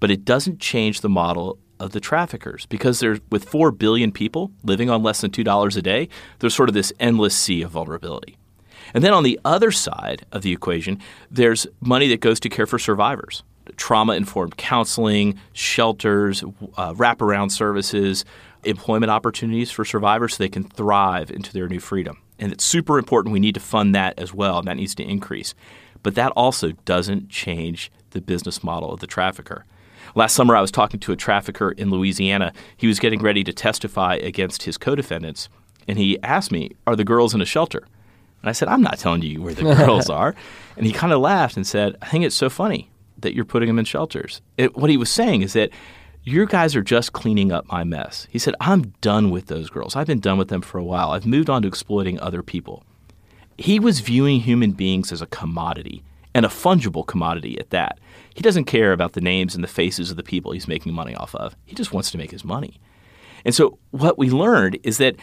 [0.00, 4.52] But it doesn't change the model of the traffickers because there's with 4 billion people
[4.62, 8.36] living on less than $2 a day, there's sort of this endless sea of vulnerability.
[8.94, 11.00] And then on the other side of the equation,
[11.30, 13.42] there's money that goes to care for survivors
[13.76, 16.42] trauma informed counseling, shelters,
[16.76, 18.24] uh, wraparound services,
[18.64, 22.18] employment opportunities for survivors so they can thrive into their new freedom.
[22.38, 23.32] And it's super important.
[23.32, 25.54] We need to fund that as well, and that needs to increase.
[26.02, 29.64] But that also doesn't change the business model of the trafficker.
[30.14, 32.52] Last summer, I was talking to a trafficker in Louisiana.
[32.76, 35.48] He was getting ready to testify against his co defendants,
[35.88, 37.86] and he asked me, Are the girls in a shelter?
[38.42, 40.34] And I said, I'm not telling you where the girls are.
[40.76, 43.68] And he kind of laughed and said, I think it's so funny that you're putting
[43.68, 44.42] them in shelters.
[44.58, 45.70] It, what he was saying is that
[46.24, 48.26] you guys are just cleaning up my mess.
[48.30, 49.96] He said, I'm done with those girls.
[49.96, 51.10] I've been done with them for a while.
[51.10, 52.84] I've moved on to exploiting other people.
[53.62, 56.02] He was viewing human beings as a commodity
[56.34, 58.00] and a fungible commodity at that.
[58.34, 61.14] He doesn't care about the names and the faces of the people he's making money
[61.14, 61.54] off of.
[61.64, 62.80] He just wants to make his money.
[63.44, 65.14] And so what we learned is that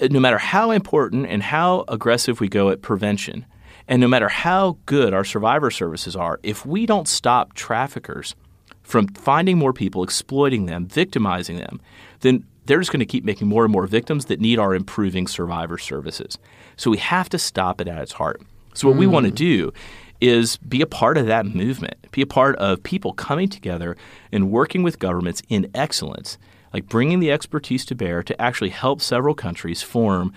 [0.00, 3.44] uh, no matter how important and how aggressive we go at prevention,
[3.86, 8.34] and no matter how good our survivor services are, if we don't stop traffickers
[8.82, 11.78] from finding more people, exploiting them, victimizing them,
[12.20, 15.26] then they're just going to keep making more and more victims that need our improving
[15.26, 16.38] survivor services.
[16.80, 18.40] So we have to stop it at its heart.
[18.72, 19.00] So what mm.
[19.00, 19.70] we want to do
[20.18, 23.98] is be a part of that movement, be a part of people coming together
[24.32, 26.38] and working with governments in excellence,
[26.72, 30.32] like bringing the expertise to bear to actually help several countries form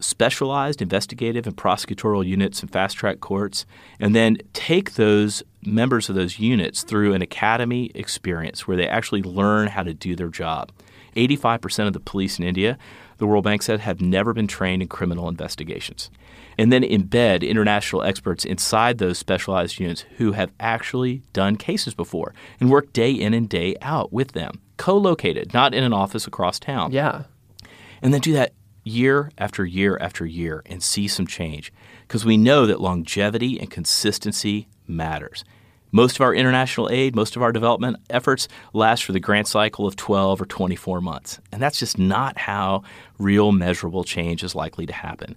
[0.00, 3.64] specialized investigative and prosecutorial units and fast track courts,
[3.98, 9.22] and then take those members of those units through an academy experience where they actually
[9.22, 10.70] learn how to do their job.
[11.16, 12.76] 85% of the police in India,
[13.24, 16.10] the World Bank said, have never been trained in criminal investigations
[16.58, 22.34] and then embed international experts inside those specialized units who have actually done cases before
[22.60, 26.26] and work day in and day out with them, co located, not in an office
[26.26, 26.92] across town.
[26.92, 27.22] Yeah.
[28.02, 32.36] And then do that year after year after year and see some change because we
[32.36, 35.46] know that longevity and consistency matters.
[35.94, 39.86] Most of our international aid, most of our development efforts last for the grant cycle
[39.86, 41.38] of 12 or 24 months.
[41.52, 42.82] And that's just not how
[43.16, 45.36] real measurable change is likely to happen.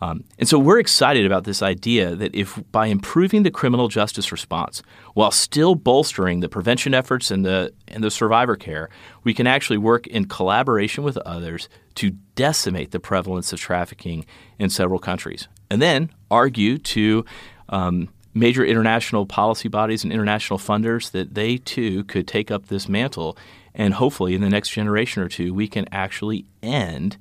[0.00, 4.32] Um, and so we're excited about this idea that if by improving the criminal justice
[4.32, 4.82] response
[5.14, 8.90] while still bolstering the prevention efforts and the and the survivor care,
[9.22, 14.26] we can actually work in collaboration with others to decimate the prevalence of trafficking
[14.58, 17.24] in several countries, and then argue to
[17.68, 22.88] um, major international policy bodies and international funders that they too could take up this
[22.88, 23.38] mantle,
[23.74, 27.16] and hopefully in the next generation or two we can actually end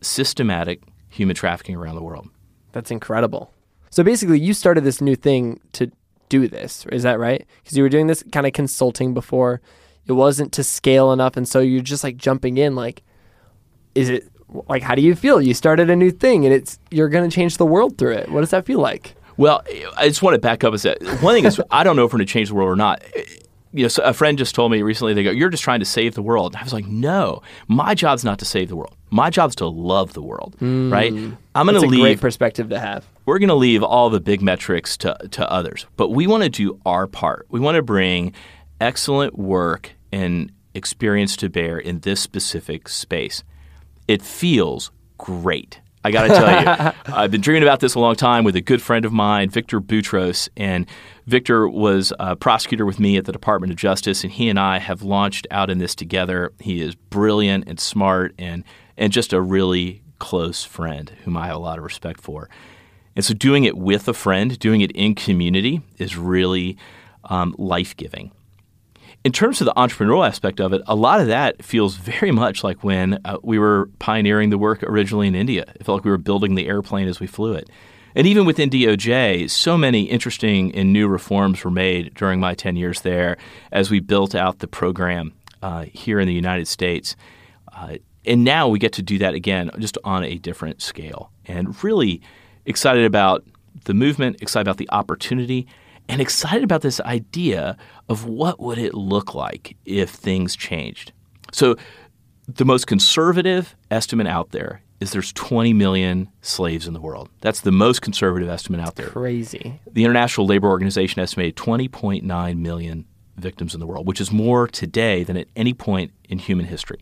[0.00, 2.28] systematic human trafficking around the world.
[2.72, 3.52] That's incredible.
[3.90, 5.90] So basically, you started this new thing to
[6.28, 6.84] do this.
[6.90, 7.46] Is that right?
[7.62, 9.60] Because you were doing this kind of consulting before.
[10.06, 12.74] It wasn't to scale enough, and so you're just like jumping in.
[12.74, 13.02] Like,
[13.94, 14.28] is it
[14.68, 15.40] like how do you feel?
[15.40, 18.30] You started a new thing, and it's you're going to change the world through it.
[18.30, 19.14] What does that feel like?
[19.36, 19.62] Well,
[19.96, 22.12] I just want to back up and say one thing is I don't know if
[22.12, 23.02] we're going to change the world or not
[23.74, 26.14] you know, a friend just told me recently, they go, You're just trying to save
[26.14, 26.52] the world.
[26.52, 28.96] And I was like, No, my job's not to save the world.
[29.10, 31.12] My job's to love the world, mm, right?
[31.54, 32.00] I'm going to leave.
[32.00, 33.04] great perspective to have.
[33.26, 36.48] We're going to leave all the big metrics to, to others, but we want to
[36.48, 37.46] do our part.
[37.50, 38.32] We want to bring
[38.80, 43.42] excellent work and experience to bear in this specific space.
[44.06, 45.80] It feels great.
[46.04, 48.60] I got to tell you, I've been dreaming about this a long time with a
[48.60, 50.86] good friend of mine, Victor Boutros, and
[51.26, 54.78] Victor was a prosecutor with me at the Department of Justice, and he and I
[54.78, 56.52] have launched out in this together.
[56.60, 58.64] He is brilliant and smart, and
[58.96, 62.48] and just a really close friend whom I have a lot of respect for.
[63.16, 66.76] And so, doing it with a friend, doing it in community, is really
[67.24, 68.30] um, life giving
[69.24, 72.62] in terms of the entrepreneurial aspect of it, a lot of that feels very much
[72.62, 75.64] like when uh, we were pioneering the work originally in India.
[75.74, 77.68] It felt like we were building the airplane as we flew it.
[78.14, 82.76] And even within DOJ, so many interesting and new reforms were made during my 10
[82.76, 83.38] years there
[83.72, 85.32] as we built out the program
[85.62, 87.16] uh, here in the United States.
[87.72, 91.32] Uh, and now we get to do that again, just on a different scale.
[91.46, 92.22] And really
[92.66, 93.44] excited about
[93.84, 95.66] the movement, excited about the opportunity,
[96.08, 97.76] and excited about this idea
[98.08, 101.12] of what would it look like if things changed.
[101.52, 101.76] So
[102.46, 107.28] the most conservative estimate out there is there's 20 million slaves in the world.
[107.40, 109.08] That's the most conservative estimate out there.
[109.08, 109.80] Crazy.
[109.90, 113.04] The International Labor Organization estimated 20.9 million
[113.36, 117.00] victims in the world, which is more today than at any point in human history.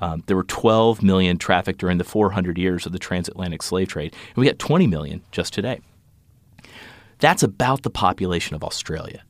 [0.00, 4.14] Um, there were 12 million trafficked during the 400 years of the transatlantic slave trade,
[4.28, 5.80] and we got 20 million just today.
[7.18, 9.22] That's about the population of Australia.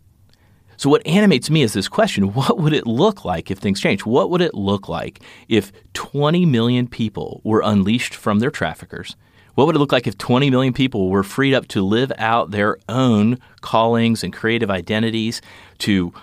[0.80, 4.06] So, what animates me is this question what would it look like if things change?
[4.06, 9.14] What would it look like if 20 million people were unleashed from their traffickers?
[9.56, 12.50] What would it look like if 20 million people were freed up to live out
[12.50, 15.42] their own callings and creative identities,
[15.80, 16.14] to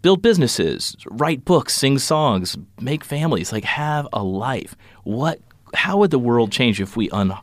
[0.00, 4.74] build businesses, write books, sing songs, make families, like have a life?
[5.04, 5.40] What,
[5.74, 7.34] how would the world change if we un,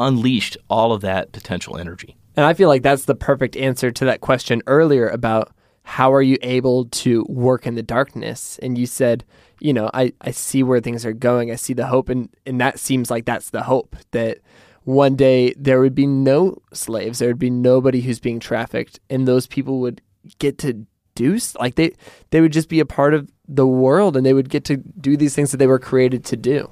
[0.00, 2.16] unleashed all of that potential energy?
[2.34, 5.52] And I feel like that's the perfect answer to that question earlier about
[5.88, 8.58] how are you able to work in the darkness?
[8.62, 9.24] And you said,
[9.58, 11.50] you know, I, I see where things are going.
[11.50, 12.10] I see the hope.
[12.10, 14.36] And, and that seems like that's the hope that
[14.84, 17.20] one day there would be no slaves.
[17.20, 19.00] There would be nobody who's being trafficked.
[19.08, 20.02] And those people would
[20.38, 21.94] get to do, like they,
[22.30, 25.16] they would just be a part of the world and they would get to do
[25.16, 26.70] these things that they were created to do.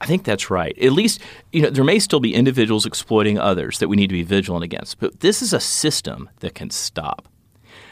[0.00, 0.76] I think that's right.
[0.78, 1.20] At least,
[1.52, 4.64] you know, there may still be individuals exploiting others that we need to be vigilant
[4.64, 7.28] against, but this is a system that can stop.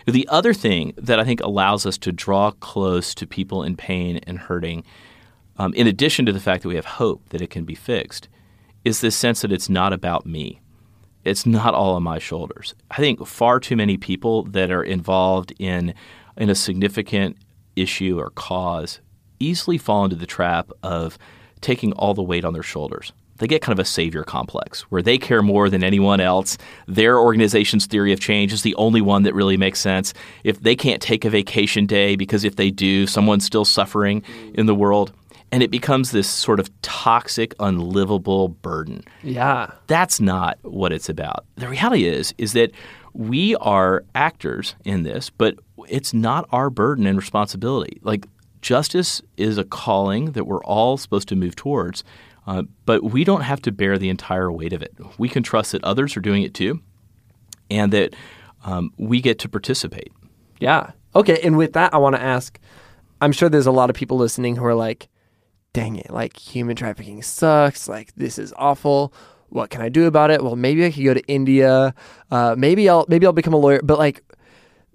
[0.07, 4.19] The other thing that I think allows us to draw close to people in pain
[4.27, 4.85] and hurting,
[5.57, 8.29] um, in addition to the fact that we have hope that it can be fixed,
[8.85, 10.61] is this sense that it's not about me.
[11.25, 12.75] It's not all on my shoulders.
[12.91, 15.95] I think far too many people that are involved in
[16.37, 17.37] in a significant
[17.77, 19.01] issue or cause
[19.39, 21.19] easily fall into the trap of
[21.63, 25.03] taking all the weight on their shoulders they get kind of a savior complex where
[25.03, 26.57] they care more than anyone else.
[26.87, 30.15] Their organization's theory of change is the only one that really makes sense.
[30.45, 34.23] If they can't take a vacation day because if they do, someone's still suffering
[34.55, 35.13] in the world.
[35.51, 39.03] And it becomes this sort of toxic, unlivable burden.
[39.25, 39.73] Yeah.
[39.89, 41.45] That's not what it's about.
[41.57, 42.71] The reality is, is that
[43.13, 45.57] we are actors in this, but
[45.89, 47.99] it's not our burden and responsibility.
[48.03, 48.27] Like
[48.63, 52.05] justice is a calling that we're all supposed to move towards.
[52.47, 54.95] Uh, but we don't have to bear the entire weight of it.
[55.17, 56.81] We can trust that others are doing it too,
[57.71, 58.15] and that
[58.65, 60.13] um, we get to participate.
[60.59, 60.91] Yeah.
[61.15, 61.39] Okay.
[61.43, 62.59] And with that, I want to ask
[63.23, 65.09] I'm sure there's a lot of people listening who are like,
[65.73, 67.89] dang it, like human trafficking sucks.
[67.89, 69.15] Like, this is awful.
[69.49, 70.43] What can I do about it?
[70.43, 71.95] Well, maybe I could go to India.
[72.33, 73.81] Uh, maybe I'll maybe I'll become a lawyer.
[73.81, 74.25] But like,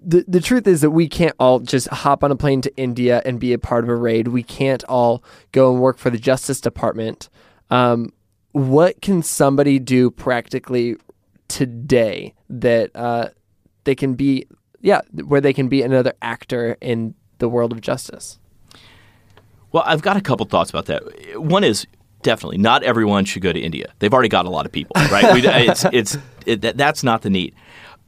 [0.00, 3.22] the the truth is that we can't all just hop on a plane to India
[3.24, 4.28] and be a part of a raid.
[4.28, 5.22] We can't all
[5.52, 7.28] go and work for the Justice Department.
[7.70, 8.12] Um,
[8.52, 10.96] what can somebody do practically
[11.48, 13.28] today that uh,
[13.84, 14.46] they can be,
[14.80, 18.38] yeah, where they can be another actor in the world of justice?
[19.72, 21.02] Well, I've got a couple thoughts about that.
[21.40, 21.86] One is
[22.22, 23.92] definitely not everyone should go to India.
[23.98, 25.34] They've already got a lot of people, right?
[25.34, 27.54] we, it's it's it, that's not the need,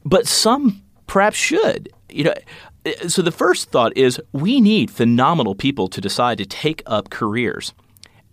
[0.04, 1.92] but some perhaps should.
[2.08, 2.34] You know,
[2.86, 7.10] eh, so the first thought is we need phenomenal people to decide to take up
[7.10, 7.74] careers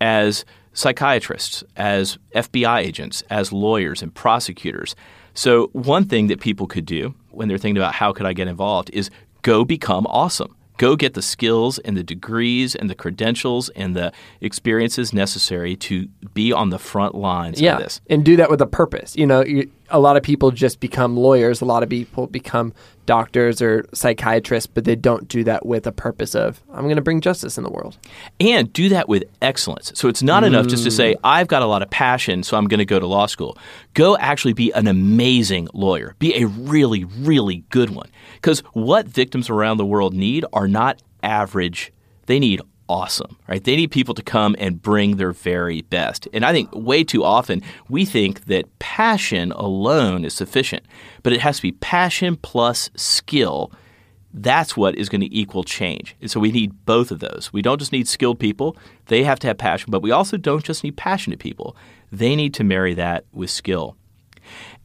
[0.00, 4.94] as psychiatrists, as FBI agents, as lawyers and prosecutors.
[5.34, 8.46] So one thing that people could do when they're thinking about how could I get
[8.46, 9.10] involved is
[9.42, 14.12] go become awesome go get the skills and the degrees and the credentials and the
[14.40, 18.00] experiences necessary to be on the front lines yeah, of this.
[18.08, 19.14] And do that with a purpose.
[19.16, 22.72] You know, you, a lot of people just become lawyers, a lot of people become
[23.06, 27.02] doctors or psychiatrists, but they don't do that with a purpose of, I'm going to
[27.02, 27.96] bring justice in the world.
[28.38, 29.92] And do that with excellence.
[29.94, 30.48] So it's not mm.
[30.48, 31.20] enough just to say, mm.
[31.24, 33.56] I've got a lot of passion, so I'm going to go to law school.
[33.94, 38.10] Go actually be an amazing lawyer, be a really, really good one.
[38.34, 41.92] Because what victims around the world need are not average,
[42.26, 43.62] they need awesome, right?
[43.62, 46.26] They need people to come and bring their very best.
[46.32, 50.84] And I think way too often we think that passion alone is sufficient,
[51.22, 53.70] but it has to be passion plus skill.
[54.32, 56.16] That's what is going to equal change.
[56.20, 57.50] And so we need both of those.
[57.52, 58.76] We don't just need skilled people,
[59.06, 61.76] they have to have passion, but we also don't just need passionate people.
[62.10, 63.96] They need to marry that with skill.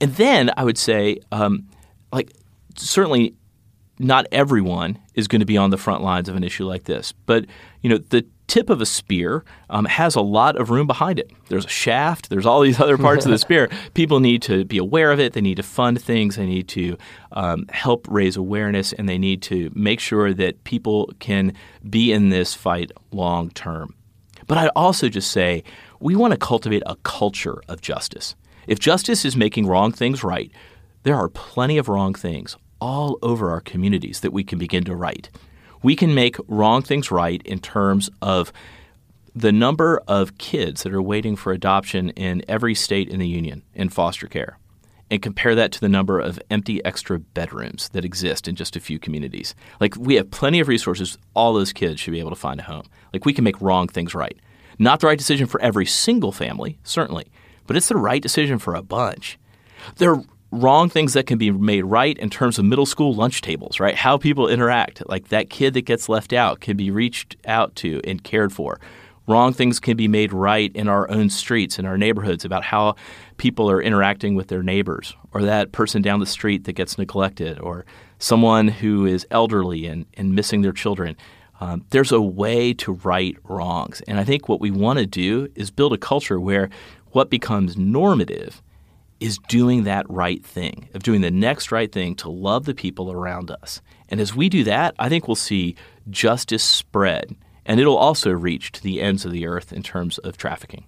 [0.01, 1.67] And then I would say, um,
[2.11, 2.33] like,
[2.75, 3.33] certainly
[3.99, 7.11] not everyone is going to be on the front lines of an issue like this.
[7.25, 7.45] But
[7.81, 11.31] you know, the tip of a spear um, has a lot of room behind it.
[11.49, 12.29] There's a shaft.
[12.29, 13.69] There's all these other parts of the spear.
[13.93, 15.33] People need to be aware of it.
[15.33, 16.35] They need to fund things.
[16.35, 16.97] They need to
[17.31, 21.53] um, help raise awareness, and they need to make sure that people can
[21.89, 23.95] be in this fight long term.
[24.47, 25.63] But I'd also just say
[25.99, 28.35] we want to cultivate a culture of justice.
[28.67, 30.51] If justice is making wrong things right,
[31.03, 34.93] there are plenty of wrong things all over our communities that we can begin to
[34.93, 35.29] right.
[35.81, 38.51] We can make wrong things right in terms of
[39.33, 43.63] the number of kids that are waiting for adoption in every state in the union
[43.73, 44.59] in foster care
[45.09, 48.81] and compare that to the number of empty extra bedrooms that exist in just a
[48.81, 49.55] few communities.
[49.79, 52.63] Like we have plenty of resources, all those kids should be able to find a
[52.63, 52.83] home.
[53.13, 54.37] Like we can make wrong things right.
[54.77, 57.27] Not the right decision for every single family, certainly,
[57.65, 59.39] but it's the right decision for a bunch.
[59.95, 60.21] There
[60.53, 63.95] wrong things that can be made right in terms of middle school lunch tables, right?
[63.95, 65.01] How people interact.
[65.09, 68.79] Like that kid that gets left out can be reached out to and cared for.
[69.25, 72.95] Wrong things can be made right in our own streets, in our neighborhoods, about how
[73.37, 77.57] people are interacting with their neighbors, or that person down the street that gets neglected,
[77.59, 77.85] or
[78.19, 81.15] someone who is elderly and, and missing their children.
[81.61, 84.01] Um, there's a way to right wrongs.
[84.07, 86.69] And I think what we want to do is build a culture where
[87.11, 88.61] what becomes normative
[89.23, 93.09] is doing that right thing, of doing the next right thing to love the people
[93.09, 93.81] around us.
[94.09, 95.77] And as we do that, I think we'll see
[96.09, 97.33] justice spread,
[97.65, 100.83] and it'll also reach to the ends of the earth in terms of trafficking.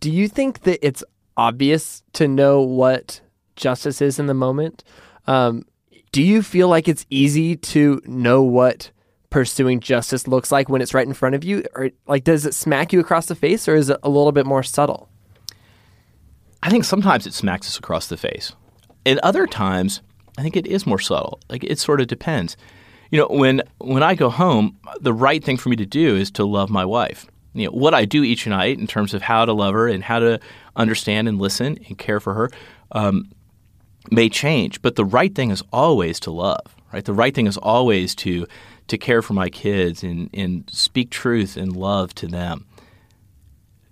[0.00, 1.04] Do you think that it's
[1.36, 3.20] obvious to know what
[3.56, 4.82] justice is in the moment?
[5.26, 5.66] Um,
[6.12, 8.90] do you feel like it's easy to know what
[9.28, 11.64] pursuing justice looks like when it's right in front of you?
[11.74, 14.46] Or like does it smack you across the face or is it a little bit
[14.46, 15.09] more subtle?
[16.62, 18.52] I think sometimes it smacks us across the face.
[19.06, 20.02] And other times,
[20.38, 21.40] I think it is more subtle.
[21.48, 22.56] Like it sort of depends.
[23.10, 26.30] You know, when when I go home, the right thing for me to do is
[26.32, 27.26] to love my wife.
[27.54, 30.04] You know, what I do each night in terms of how to love her and
[30.04, 30.38] how to
[30.76, 32.50] understand and listen and care for her
[32.92, 33.32] um,
[34.10, 36.76] may change, but the right thing is always to love.
[36.92, 38.46] Right, the right thing is always to
[38.88, 42.66] to care for my kids and, and speak truth and love to them.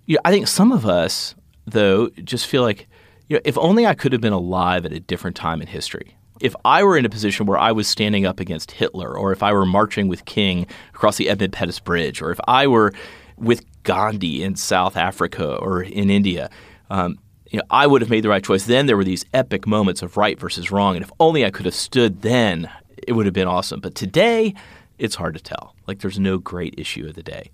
[0.05, 1.35] You know, I think some of us,
[1.71, 2.87] though, just feel like,
[3.27, 6.15] you know, if only I could have been alive at a different time in history.
[6.41, 9.43] If I were in a position where I was standing up against Hitler, or if
[9.43, 12.93] I were marching with King across the Edmund Pettus Bridge, or if I were
[13.37, 16.49] with Gandhi in South Africa or in India,
[16.89, 18.65] um, you know, I would have made the right choice.
[18.65, 21.65] Then there were these epic moments of right versus wrong, and if only I could
[21.65, 22.69] have stood then,
[23.07, 23.79] it would have been awesome.
[23.79, 24.53] But today,
[24.97, 25.75] it's hard to tell.
[25.87, 27.51] Like there's no great issue of the day.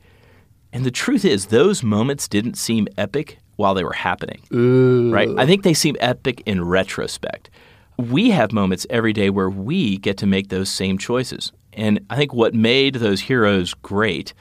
[0.74, 4.41] And the truth is, those moments didn't seem epic while they were happening.
[4.53, 5.12] Ooh.
[5.12, 5.30] Right?
[5.38, 7.49] I think they seem epic in retrospect.
[7.97, 11.51] We have moments every day where we get to make those same choices.
[11.74, 14.34] And I think what made those heroes great,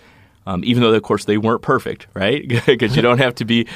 [0.47, 2.43] um, even though, of course, they weren't perfect, right?
[2.67, 3.67] Because you don't have to be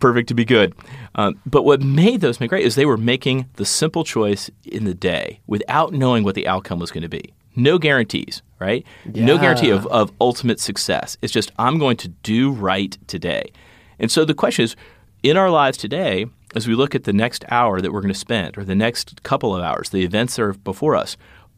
[0.00, 0.74] perfect to be good.
[1.14, 4.84] Um, but what made those men great is they were making the simple choice in
[4.84, 8.86] the day without knowing what the outcome was going to be no guarantees, right?
[9.12, 9.24] Yeah.
[9.24, 11.18] No guarantee of, of ultimate success.
[11.20, 13.52] It's just, I'm going to do right today.
[13.98, 14.76] And so the question is
[15.22, 18.18] in our lives today, as we look at the next hour that we're going to
[18.18, 21.16] spend or the next couple of hours, the events that are before us,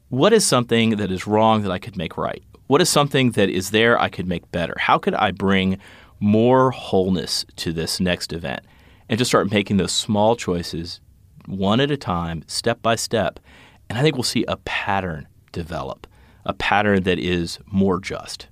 [0.08, 2.42] what is something that is wrong that I could make right?
[2.66, 4.74] What is something that is there I could make better?
[4.78, 5.78] How could I bring
[6.18, 8.64] more wholeness to this next event?
[9.08, 11.00] And just start making those small choices
[11.46, 13.40] one at a time, step by step.
[13.88, 16.06] And I think we'll see a pattern develop
[16.44, 18.48] a pattern that is more just.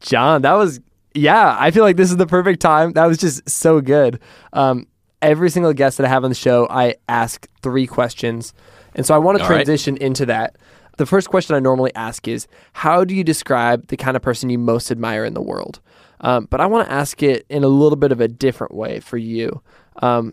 [0.00, 0.80] John, that was
[1.16, 1.56] yeah.
[1.58, 2.92] I feel like this is the perfect time.
[2.92, 4.20] That was just so good.
[4.52, 4.86] Um,
[5.22, 8.52] every single guest that I have on the show, I ask three questions,
[8.94, 9.56] and so I want to All right.
[9.56, 10.56] transition into that.
[10.98, 14.50] The first question I normally ask is, "How do you describe the kind of person
[14.50, 15.80] you most admire in the world?"
[16.20, 19.00] Um, but I want to ask it in a little bit of a different way
[19.00, 19.60] for you.
[20.02, 20.32] Um,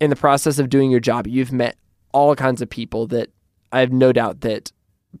[0.00, 1.76] in the process of doing your job, you've met
[2.12, 3.30] all kinds of people that
[3.72, 4.70] I have no doubt that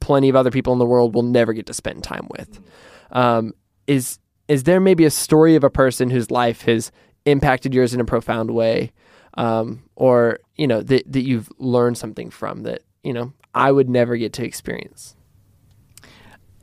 [0.00, 2.60] plenty of other people in the world will never get to spend time with.
[3.10, 3.52] Um,
[3.86, 6.92] is is there maybe a story of a person whose life has
[7.24, 8.92] impacted yours in a profound way,
[9.34, 13.88] um, or you know that that you've learned something from that you know I would
[13.88, 15.16] never get to experience?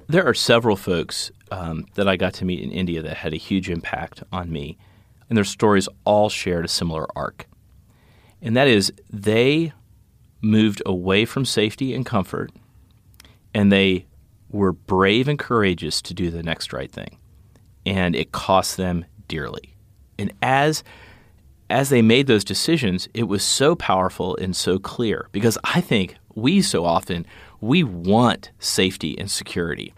[0.07, 3.37] There are several folks um, that I got to meet in India that had a
[3.37, 4.77] huge impact on me,
[5.29, 7.47] and their stories all shared a similar arc.
[8.41, 9.71] And that is, they
[10.41, 12.51] moved away from safety and comfort,
[13.53, 14.07] and they
[14.49, 17.17] were brave and courageous to do the next right thing.
[17.85, 19.75] And it cost them dearly.
[20.19, 20.83] And as
[21.71, 26.15] as they made those decisions, it was so powerful and so clear because I think
[26.35, 27.25] we so often
[27.61, 29.93] we want safety and security.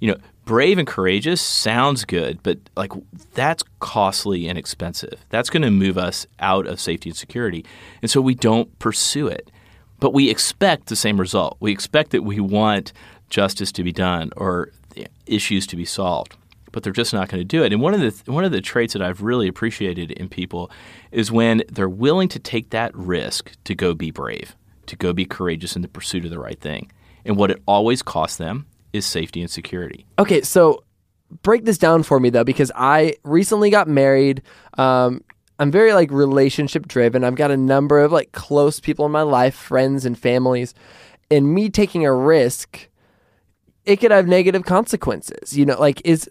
[0.00, 2.90] You know, brave and courageous sounds good, but like
[3.34, 5.24] that's costly and expensive.
[5.28, 7.64] That's going to move us out of safety and security.
[8.02, 9.50] And so we don't pursue it.
[10.00, 11.56] But we expect the same result.
[11.60, 12.92] We expect that we want
[13.30, 14.70] justice to be done or
[15.26, 16.36] issues to be solved
[16.72, 17.72] but they're just not going to do it.
[17.72, 20.70] And one of the one of the traits that I've really appreciated in people
[21.10, 24.56] is when they're willing to take that risk to go be brave,
[24.86, 26.90] to go be courageous in the pursuit of the right thing.
[27.24, 30.06] And what it always costs them is safety and security.
[30.18, 30.84] Okay, so
[31.42, 34.42] break this down for me though, because I recently got married.
[34.76, 35.22] Um,
[35.58, 37.24] I'm very like relationship driven.
[37.24, 40.74] I've got a number of like close people in my life, friends and families,
[41.30, 42.88] and me taking a risk,
[43.84, 45.56] it could have negative consequences.
[45.56, 46.28] You know, like is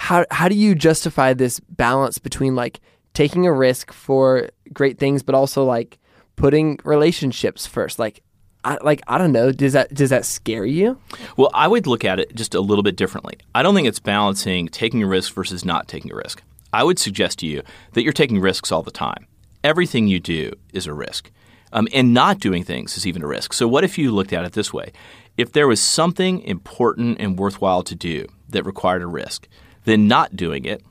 [0.00, 2.80] how how do you justify this balance between like
[3.12, 5.98] taking a risk for great things, but also like
[6.36, 7.98] putting relationships first?
[7.98, 8.22] Like,
[8.64, 9.52] I, like I don't know.
[9.52, 10.98] Does that does that scare you?
[11.36, 13.34] Well, I would look at it just a little bit differently.
[13.54, 16.42] I don't think it's balancing taking a risk versus not taking a risk.
[16.72, 19.26] I would suggest to you that you're taking risks all the time.
[19.62, 21.30] Everything you do is a risk.
[21.74, 23.52] Um, and not doing things is even a risk.
[23.52, 24.92] So, what if you looked at it this way?
[25.36, 29.46] If there was something important and worthwhile to do that required a risk,
[29.84, 30.82] then not doing it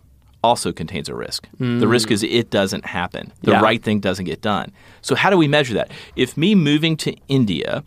[0.43, 1.47] also contains a risk.
[1.59, 2.13] The risk hmm.
[2.13, 3.33] is it doesn't happen.
[3.41, 3.61] The Yeah.
[3.61, 4.71] right thing doesn't get done.
[5.01, 5.91] So how do we measure that?
[6.15, 7.83] If me moving to India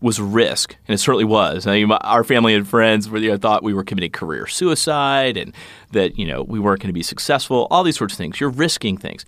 [0.00, 1.66] was risk, and it certainly was.
[1.66, 5.36] I mean, our family and friends were, you know, thought we were committing career suicide
[5.36, 5.54] and
[5.92, 7.66] that you know we weren't going to be successful.
[7.70, 8.40] All these sorts of things.
[8.40, 9.24] You're risking things,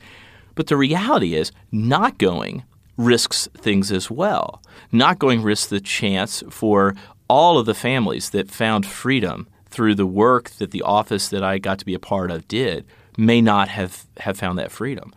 [0.54, 2.64] but the reality is not going
[2.96, 4.62] risks things as well.
[4.92, 6.94] Not going risks the chance for
[7.28, 11.58] all of the families that found freedom through the work that the office that I
[11.58, 12.84] got to be a part of did
[13.16, 15.12] may not have, have found that freedom.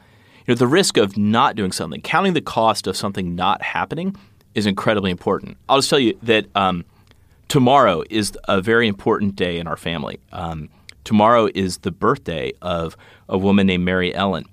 [0.46, 4.16] You know, the risk of not doing something, counting the cost of something not happening
[4.56, 5.58] is incredibly important.
[5.70, 6.84] I'll just tell you that um,
[7.48, 10.20] tomorrow is a very important day in our family.
[10.32, 10.70] Um,
[11.04, 12.98] tomorrow is the birthday of
[13.30, 14.46] a woman named Mary Ellen.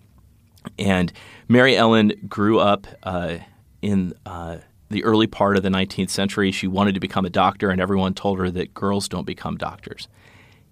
[0.79, 1.13] And
[1.49, 3.39] Mary Ellen grew up uh,
[3.81, 4.59] in uh,
[4.91, 6.51] the early part of the 19th century.
[6.51, 10.09] She wanted to become a doctor, and everyone told her that girls don't become doctors.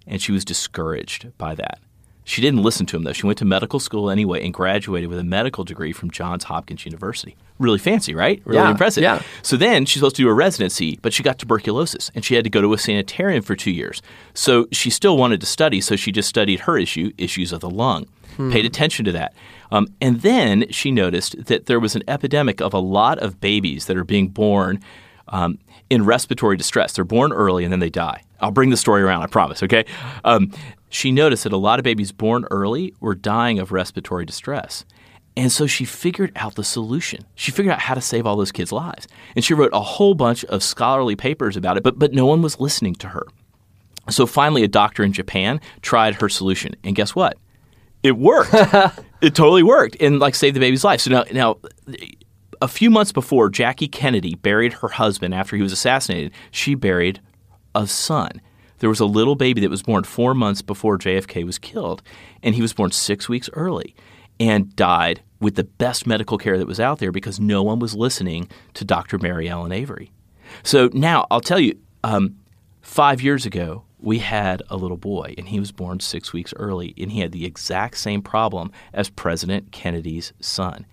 [0.06, 1.80] And she was discouraged by that.
[2.28, 3.12] She didn't listen to him, though.
[3.12, 6.84] She went to medical school anyway and graduated with a medical degree from Johns Hopkins
[6.84, 7.36] University.
[7.60, 8.42] Really fancy, right?
[8.44, 9.02] Really Yeah, impressive.
[9.02, 9.22] yeah.
[9.42, 12.42] So then she's supposed to do a residency, but she got tuberculosis and she had
[12.42, 14.02] to go to a sanitarium for two years.
[14.34, 17.70] So she still wanted to study, so she just studied her issue, issues of the
[17.70, 18.50] lung, hmm.
[18.50, 19.32] paid attention to that.
[19.70, 23.86] Um, and then she noticed that there was an epidemic of a lot of babies
[23.86, 24.80] that are being born
[25.28, 25.58] um,
[25.90, 26.92] in respiratory distress.
[26.92, 28.22] They're born early and then they die.
[28.40, 29.84] I'll bring the story around, I promise, okay?
[30.24, 30.52] Um,
[30.88, 34.84] she noticed that a lot of babies born early were dying of respiratory distress.
[35.36, 37.24] And so she figured out the solution.
[37.34, 39.06] She figured out how to save all those kids' lives.
[39.34, 42.40] And she wrote a whole bunch of scholarly papers about it, but, but no one
[42.40, 43.26] was listening to her.
[44.08, 46.74] So finally, a doctor in Japan tried her solution.
[46.84, 47.36] And guess what?
[48.06, 48.50] It worked.
[49.20, 51.00] it totally worked and like saved the baby's life.
[51.00, 51.58] So now, now,
[52.62, 57.20] a few months before Jackie Kennedy buried her husband after he was assassinated, she buried
[57.74, 58.40] a son.
[58.78, 62.02] There was a little baby that was born four months before JFK was killed,
[62.42, 63.94] and he was born six weeks early
[64.38, 67.94] and died with the best medical care that was out there because no one was
[67.94, 69.18] listening to Dr.
[69.18, 70.12] Mary Ellen Avery.
[70.62, 72.36] So now I'll tell you, um,
[72.82, 76.94] five years ago, we had a little boy, and he was born six weeks early,
[76.96, 80.86] and he had the exact same problem as President Kennedy's son.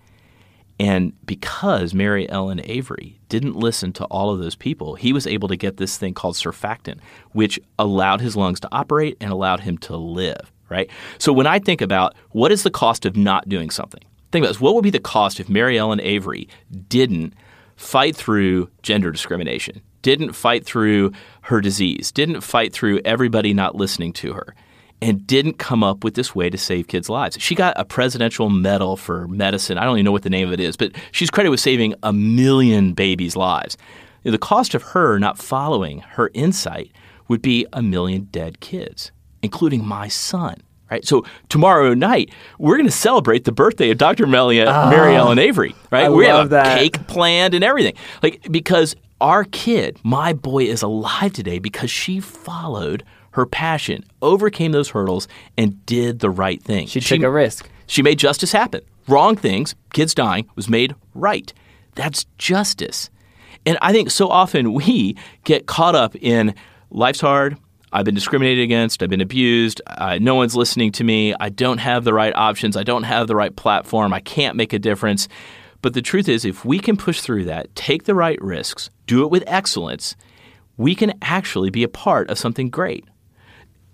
[0.80, 5.46] And because Mary Ellen Avery didn't listen to all of those people, he was able
[5.46, 6.98] to get this thing called surfactant,
[7.30, 10.90] which allowed his lungs to operate and allowed him to live, right?
[11.18, 14.02] So when I think about what is the cost of not doing something,
[14.32, 16.48] think about this what would be the cost if Mary Ellen Avery
[16.88, 17.34] didn't
[17.76, 24.12] fight through gender discrimination, didn't fight through her disease, didn't fight through everybody not listening
[24.12, 24.54] to her?
[25.02, 27.36] and didn't come up with this way to save kids' lives.
[27.38, 29.76] She got a presidential medal for medicine.
[29.76, 31.94] I don't even know what the name of it is, but she's credited with saving
[32.02, 33.76] a million babies' lives.
[34.22, 36.90] The cost of her not following her insight
[37.28, 40.56] would be a million dead kids, including my son.
[40.90, 41.04] Right.
[41.04, 44.26] So tomorrow night we're going to celebrate the birthday of Dr.
[44.26, 45.74] Melia, Mary ah, Ellen Avery.
[45.90, 46.04] Right.
[46.04, 46.78] I we have a that.
[46.78, 47.94] cake planned and everything.
[48.22, 54.72] Like because our kid, my boy, is alive today because she followed her passion, overcame
[54.72, 56.86] those hurdles, and did the right thing.
[56.86, 57.68] She took a risk.
[57.86, 58.82] She made justice happen.
[59.08, 61.52] Wrong things, kids dying, was made right.
[61.94, 63.10] That's justice.
[63.66, 66.54] And I think so often we get caught up in
[66.90, 67.56] life's hard.
[67.92, 69.02] I've been discriminated against.
[69.02, 69.80] I've been abused.
[69.86, 71.34] Uh, no one's listening to me.
[71.38, 72.76] I don't have the right options.
[72.76, 74.12] I don't have the right platform.
[74.12, 75.28] I can't make a difference.
[75.80, 79.22] But the truth is, if we can push through that, take the right risks, do
[79.22, 80.16] it with excellence,
[80.76, 83.04] we can actually be a part of something great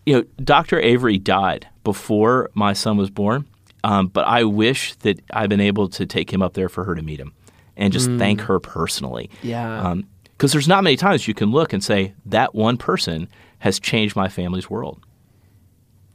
[0.07, 0.81] you know, Dr.
[0.81, 3.47] Avery died before my son was born,
[3.85, 6.95] um, but I wish that I've been able to take him up there for her
[6.95, 7.33] to meet him
[7.77, 9.31] and just thank her personally.
[9.43, 9.95] Yeah.
[10.33, 14.17] Because there's not many times you can look and say, that one person has changed
[14.17, 15.01] my family's world.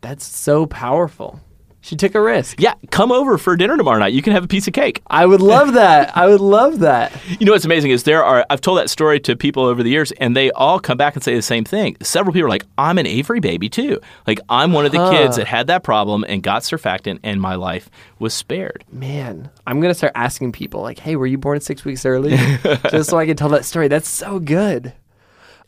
[0.01, 1.39] That's so powerful.
[1.86, 2.59] She took a risk.
[2.59, 4.11] Yeah, come over for dinner tomorrow night.
[4.11, 5.03] You can have a piece of cake.
[5.05, 6.17] I would love that.
[6.17, 7.13] I would love that.
[7.39, 9.89] You know what's amazing is there are I've told that story to people over the
[9.91, 11.95] years and they all come back and say the same thing.
[12.01, 13.99] Several people are like, I'm an Avery baby too.
[14.25, 17.53] Like I'm one of the kids that had that problem and got surfactant and my
[17.53, 18.83] life was spared.
[18.91, 22.36] Man, I'm gonna start asking people like, "Hey, were you born six weeks early?"
[22.89, 23.89] Just so I can tell that story.
[23.89, 24.91] That's so good.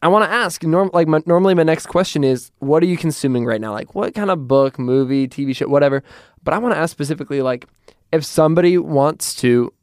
[0.01, 0.63] I want to ask.
[0.63, 3.71] Norm, like my, normally, my next question is, "What are you consuming right now?
[3.71, 6.03] Like, what kind of book, movie, TV show, whatever."
[6.43, 7.65] But I want to ask specifically, like,
[8.11, 9.73] if somebody wants to,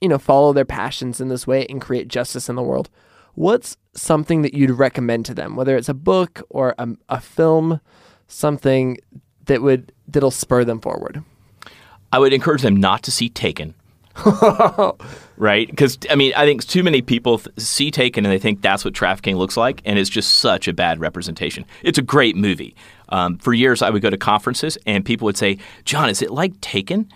[0.00, 2.88] you know, follow their passions in this way and create justice in the world,
[3.34, 5.56] what's something that you'd recommend to them?
[5.56, 7.80] Whether it's a book or a, a film,
[8.28, 8.98] something
[9.46, 11.22] that would that'll spur them forward.
[12.12, 13.74] I would encourage them not to see Taken.
[15.36, 15.68] right?
[15.68, 18.84] Because I mean, I think too many people th- see Taken and they think that's
[18.84, 21.64] what trafficking looks like, and it's just such a bad representation.
[21.82, 22.74] It's a great movie.
[23.10, 26.30] Um, for years, I would go to conferences and people would say, "John, is it
[26.30, 27.08] like Taken?"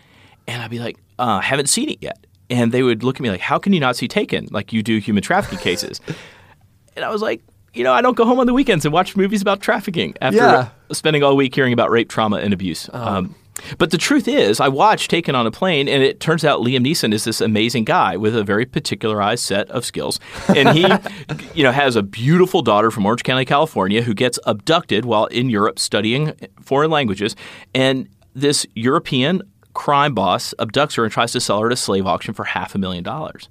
[0.47, 3.31] And I'd be like, uh, "Haven't seen it yet." And they would look at me
[3.31, 4.49] like, "How can you not see Taken?
[4.51, 6.01] Like you do human trafficking cases?"
[6.97, 7.43] and I was like,
[7.75, 10.39] you know, I don't go home on the weekends and watch movies about trafficking after
[10.39, 10.69] Yeah.
[10.91, 12.89] spending all week hearing about rape, trauma, and abuse.
[12.93, 13.35] Um,
[13.79, 16.87] but the truth is, I watched Taken on a Plane, and it turns out Liam
[16.87, 20.21] Neeson is this amazing guy with a very particularized set of skills.
[20.55, 20.87] And he,
[21.55, 25.51] you know, has a beautiful daughter from Orange County, California, who gets abducted while in
[25.51, 27.37] Europe studying foreign languages.
[27.75, 29.43] And this European
[29.75, 32.75] crime boss abducts her and tries to sell her at a slave auction for half
[32.75, 33.49] a million dollars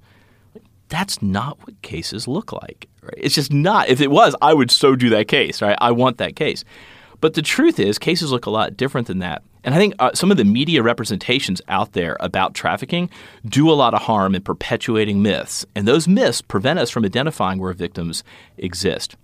[0.89, 2.87] that's not what cases look like.
[3.01, 3.13] Right?
[3.17, 3.89] It's just not.
[3.89, 5.61] If it was, I would so do that case.
[5.61, 5.77] Right?
[5.79, 6.63] I want that case.
[7.19, 9.43] But the truth is, cases look a lot different than that.
[9.67, 13.09] And I think uh, some of the media representations out there about trafficking
[13.45, 15.65] do a lot of harm in perpetuating myths.
[15.75, 18.23] And those myths prevent us from identifying where victims
[18.57, 19.17] exist.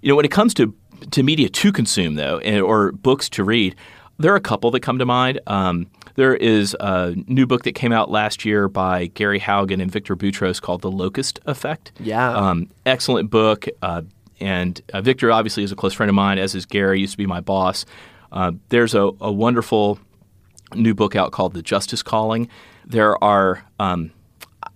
[0.00, 0.74] You know, when it comes to
[1.10, 3.76] to media to consume, though, and, or books to read,
[4.16, 5.38] there are a couple that come to mind.
[5.46, 9.90] Um, there is a new book that came out last year by Gary Haugen and
[9.90, 11.92] Victor Boutros called The Locust Effect.
[12.00, 12.32] Yeah.
[12.32, 13.66] Um, excellent book.
[13.82, 14.00] Uh,
[14.40, 17.18] and uh, Victor obviously is a close friend of mine, as is Gary, used to
[17.18, 17.84] be my boss.
[18.32, 19.98] Uh, there's a, a wonderful
[20.74, 22.48] new book out called The Justice Calling.
[22.86, 24.12] There are, um,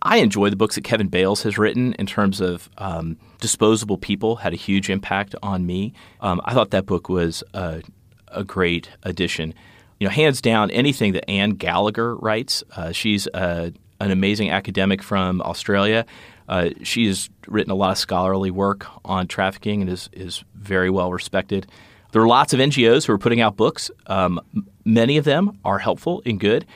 [0.00, 4.36] I enjoy the books that Kevin Bales has written in terms of um, disposable people,
[4.36, 5.92] had a huge impact on me.
[6.20, 7.82] Um, I thought that book was a,
[8.28, 9.54] a great addition.
[10.00, 15.02] You know, hands down, anything that Anne Gallagher writes, uh, she's uh, an amazing academic
[15.02, 16.04] from Australia.
[16.48, 20.90] Uh, she has written a lot of scholarly work on trafficking and is, is very
[20.90, 21.66] well respected.
[22.12, 23.90] There are lots of NGOs who are putting out books.
[24.06, 24.40] Um,
[24.84, 26.66] many of them are helpful and good.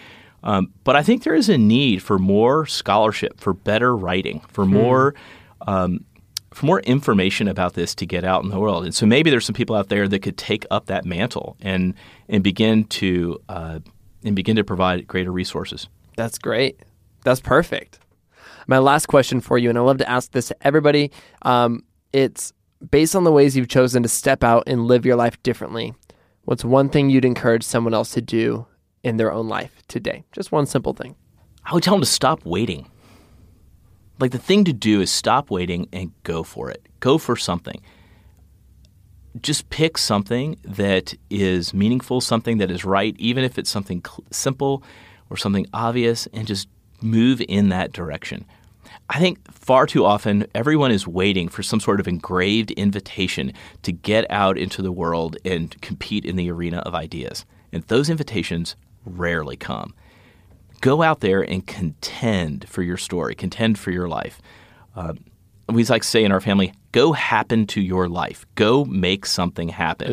[0.43, 4.64] Um, but I think there is a need for more scholarship, for better writing, for
[4.64, 5.14] more
[5.66, 6.05] um,
[6.53, 8.84] for more information about this to get out in the world.
[8.84, 11.95] And so maybe there's some people out there that could take up that mantle and
[12.28, 13.80] and begin to uh,
[14.24, 15.89] and begin to provide greater resources.
[16.16, 16.80] That's great.
[17.24, 17.99] That's perfect.
[18.66, 21.12] My last question for you, and I love to ask this to everybody.
[21.43, 22.53] Um, it's
[22.91, 25.95] based on the ways you've chosen to step out and live your life differently.
[26.45, 28.66] What's one thing you'd encourage someone else to do
[29.03, 30.24] in their own life today?
[30.33, 31.16] Just one simple thing.
[31.64, 32.89] I would tell them to stop waiting.
[34.18, 36.87] Like the thing to do is stop waiting and go for it.
[37.01, 37.83] Go for something.
[39.43, 44.24] Just pick something that is meaningful, something that is right, even if it's something cl-
[44.31, 44.83] simple
[45.29, 46.68] or something obvious, and just
[47.03, 48.47] move in that direction.
[49.09, 53.53] I think far too often everyone is waiting for some sort of engraved invitation
[53.83, 57.45] to get out into the world and compete in the arena of ideas.
[57.73, 59.95] And those invitations rarely come
[60.81, 64.41] go out there and contend for your story, contend for your life.
[64.95, 65.15] Uh,
[65.69, 68.47] we like to say in our family, go happen to your life.
[68.55, 70.13] Go make something happen.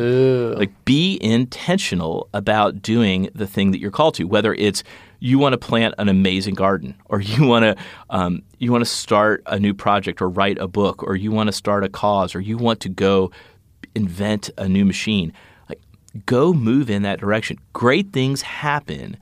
[0.58, 4.82] Like be intentional about doing the thing that you're called to, whether it's
[5.24, 7.74] you want to plant an amazing garden, or you want to
[8.10, 11.46] um, you want to start a new project, or write a book, or you want
[11.48, 13.30] to start a cause, or you want to go
[13.94, 15.32] invent a new machine.
[15.68, 15.80] Like
[16.26, 17.58] go move in that direction.
[17.72, 19.16] Great things happen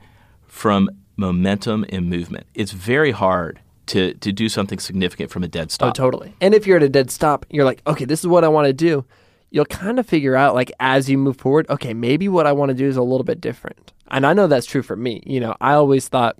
[0.45, 2.47] from momentum and movement.
[2.53, 5.93] It's very hard to to do something significant from a dead Oh, stop.
[5.93, 6.33] totally.
[6.41, 8.67] And if you're at a dead stop, you're like, okay, this is what I want
[8.67, 9.05] to do.
[9.53, 12.69] You'll kind of figure out, like, as you move forward, okay, maybe what I want
[12.69, 13.93] to do is a little bit different.
[14.07, 15.21] And I know that's true for me.
[15.27, 16.37] You know, I always thought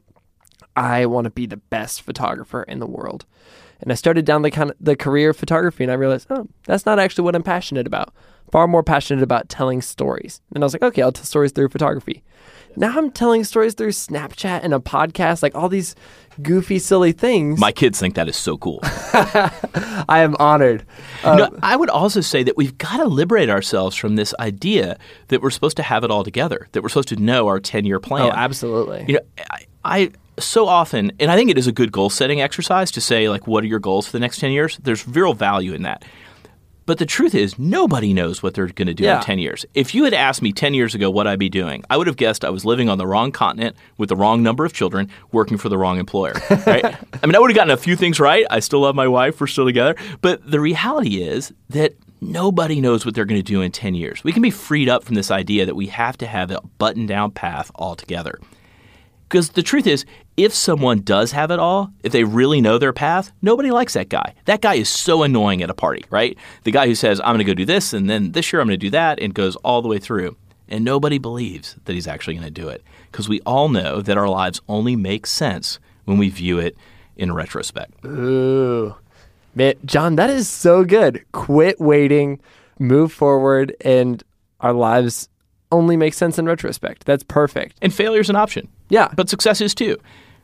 [0.76, 3.26] I want to be the best photographer in the world.
[3.82, 6.48] And I started down the kind of the career of photography and I realized, oh,
[6.66, 8.14] that's not actually what I'm passionate about.
[8.52, 10.42] Far more passionate about telling stories.
[10.56, 12.24] And I was like, okay, I'll tell stories through photography.
[12.76, 15.96] Now I'm telling stories through Snapchat and a podcast, like all these
[16.42, 17.60] goofy, silly things.
[17.60, 18.80] My kids think that is so cool.
[18.84, 20.86] I am honored.
[21.24, 24.98] Uh, no, I would also say that we've got to liberate ourselves from this idea
[25.28, 27.86] that we're supposed to have it all together, that we're supposed to know our 10
[27.86, 28.24] year plan.
[28.24, 29.06] oh, absolutely.
[29.08, 32.42] You know, I, I so often, and I think it is a good goal setting
[32.42, 34.80] exercise to say, like, what are your goals for the next 10 years?
[34.82, 36.04] There's real value in that.
[36.86, 39.18] But the truth is, nobody knows what they're going to do Yeah.
[39.20, 39.66] in 10 years.
[39.74, 42.18] If you had asked me 10 years ago what I'd be doing, I would have
[42.18, 45.58] guessed I was living on the wrong continent with the wrong number of children, working
[45.58, 46.34] for the wrong employer.
[46.66, 46.84] Right?
[46.86, 48.46] I mean, I would have gotten a few things right.
[48.50, 49.40] I still love my wife.
[49.42, 49.96] We're still together.
[50.22, 54.24] But the reality is that nobody knows what they're going to do in 10 years.
[54.24, 57.06] We can be freed up from this idea that we have to have a button
[57.06, 58.40] down path altogether.
[59.30, 60.06] Because the truth is,
[60.38, 64.10] if someone does have it all, if they really know their path, nobody likes that
[64.10, 64.34] guy.
[64.46, 66.38] That guy is so annoying at a party, right?
[66.64, 68.68] The guy who says, I'm going to go do this, and then this year I'm
[68.68, 70.36] going to do that, and goes all the way through.
[70.68, 72.84] And nobody believes that he's actually going to do it.
[73.12, 76.76] Because we all know that our lives only make sense when we view it
[77.16, 78.04] in retrospect.
[78.06, 78.96] Ooh.
[79.56, 81.24] Man, John, that is so good.
[81.32, 82.40] Quit waiting,
[82.80, 84.24] move forward, and
[84.62, 85.30] our lives
[85.72, 87.06] only make sense in retrospect.
[87.06, 87.78] That's perfect.
[87.82, 88.68] And failure is an option.
[88.90, 89.10] Yeah.
[89.16, 89.98] But success is too.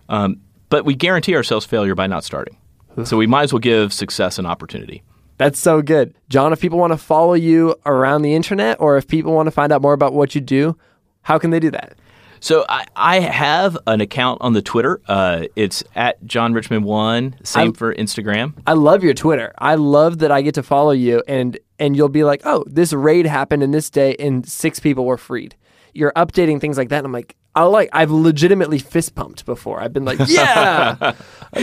[0.10, 2.58] Um, but we guarantee ourselves failure by not starting.
[3.04, 5.04] so we might as well give success an opportunity.
[5.38, 6.14] That's so good.
[6.28, 9.52] John, if people want to follow you around the internet or if people want to
[9.52, 10.78] find out more about what you do,
[11.22, 11.98] how can they do that?
[12.42, 15.02] So I, I have an account on the Twitter.
[15.08, 17.36] Uh, it's at John Richmond One.
[17.44, 18.54] Same I- for Instagram.
[18.68, 19.54] I love your Twitter.
[19.58, 22.92] I love that I get to follow you and and you'll be like, "Oh, this
[22.92, 25.56] raid happened in this day and six people were freed."
[25.94, 29.82] You're updating things like that and I'm like, I like I've legitimately fist pumped before.
[29.82, 31.14] I've been like, "Yeah!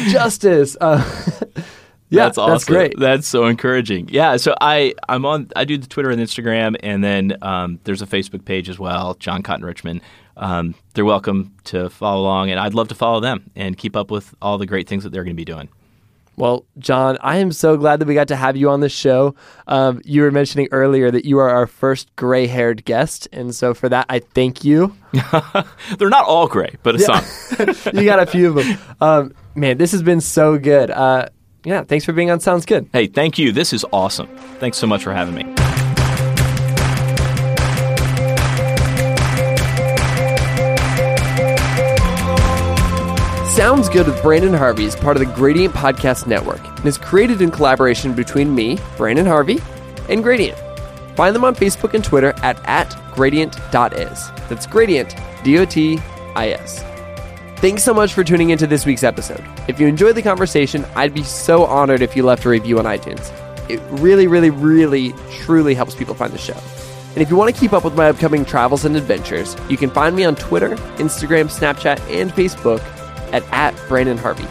[0.09, 1.03] justice." Uh,
[2.11, 2.53] yeah, that's awesome.
[2.53, 2.99] That's great.
[2.99, 4.09] That's so encouraging.
[4.11, 4.37] Yeah.
[4.37, 5.49] So I I'm on.
[5.57, 9.15] I do the Twitter and Instagram, and then um, there's a Facebook page as well.
[9.15, 10.01] John Cotton Richmond.
[10.37, 14.11] Um, they're welcome to follow along, and I'd love to follow them and keep up
[14.11, 15.69] with all the great things that they're going to be doing.
[16.37, 19.35] Well, John, I am so glad that we got to have you on the show.
[19.67, 23.27] Um, you were mentioning earlier that you are our first gray haired guest.
[23.33, 24.95] And so for that, I thank you.
[25.99, 27.25] they're not all gray, but some.
[27.95, 28.79] you got a few of them.
[29.01, 30.91] Um, man, this has been so good.
[30.91, 31.29] Uh,
[31.65, 32.89] yeah, thanks for being on Sounds Good.
[32.93, 33.51] Hey, thank you.
[33.51, 34.29] This is awesome.
[34.61, 35.66] Thanks so much for having me.
[43.57, 47.41] Sounds Good with Branden Harvey is part of the Gradient Podcast Network and is created
[47.41, 49.63] in collaboration between me, Branden Harvey,
[50.11, 50.59] and Gradient.
[51.17, 54.31] Find them on Facebook and Twitter at, at gradient.is.
[54.51, 55.99] That's gradient, D O T
[56.35, 56.83] I S.
[57.63, 59.43] Thanks so much for tuning into this week's episode.
[59.69, 62.85] If you enjoyed the conversation, I'd be so honored if you left a review on
[62.85, 63.33] iTunes.
[63.71, 66.61] It really, really, really, truly helps people find the show.
[67.15, 69.89] And if you want to keep up with my upcoming travels and adventures, you can
[69.89, 72.83] find me on Twitter, Instagram, Snapchat, and Facebook
[73.33, 74.47] at, at Branden Harvey.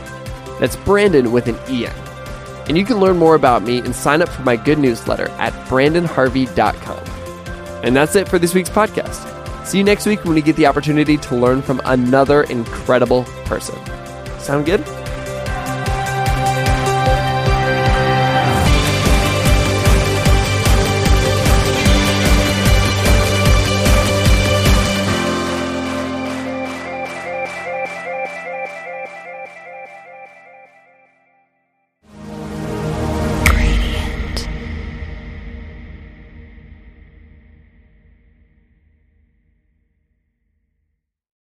[0.60, 1.94] That's Branden with an EN.
[2.68, 5.54] And you can learn more about me and sign up for my good newsletter at
[5.68, 7.04] brandenharvey.com.
[7.84, 9.32] And that's it for this week's podcast.
[9.68, 13.76] See you next week when we get the opportunity to learn from another incredible person.
[14.40, 14.84] Sound good?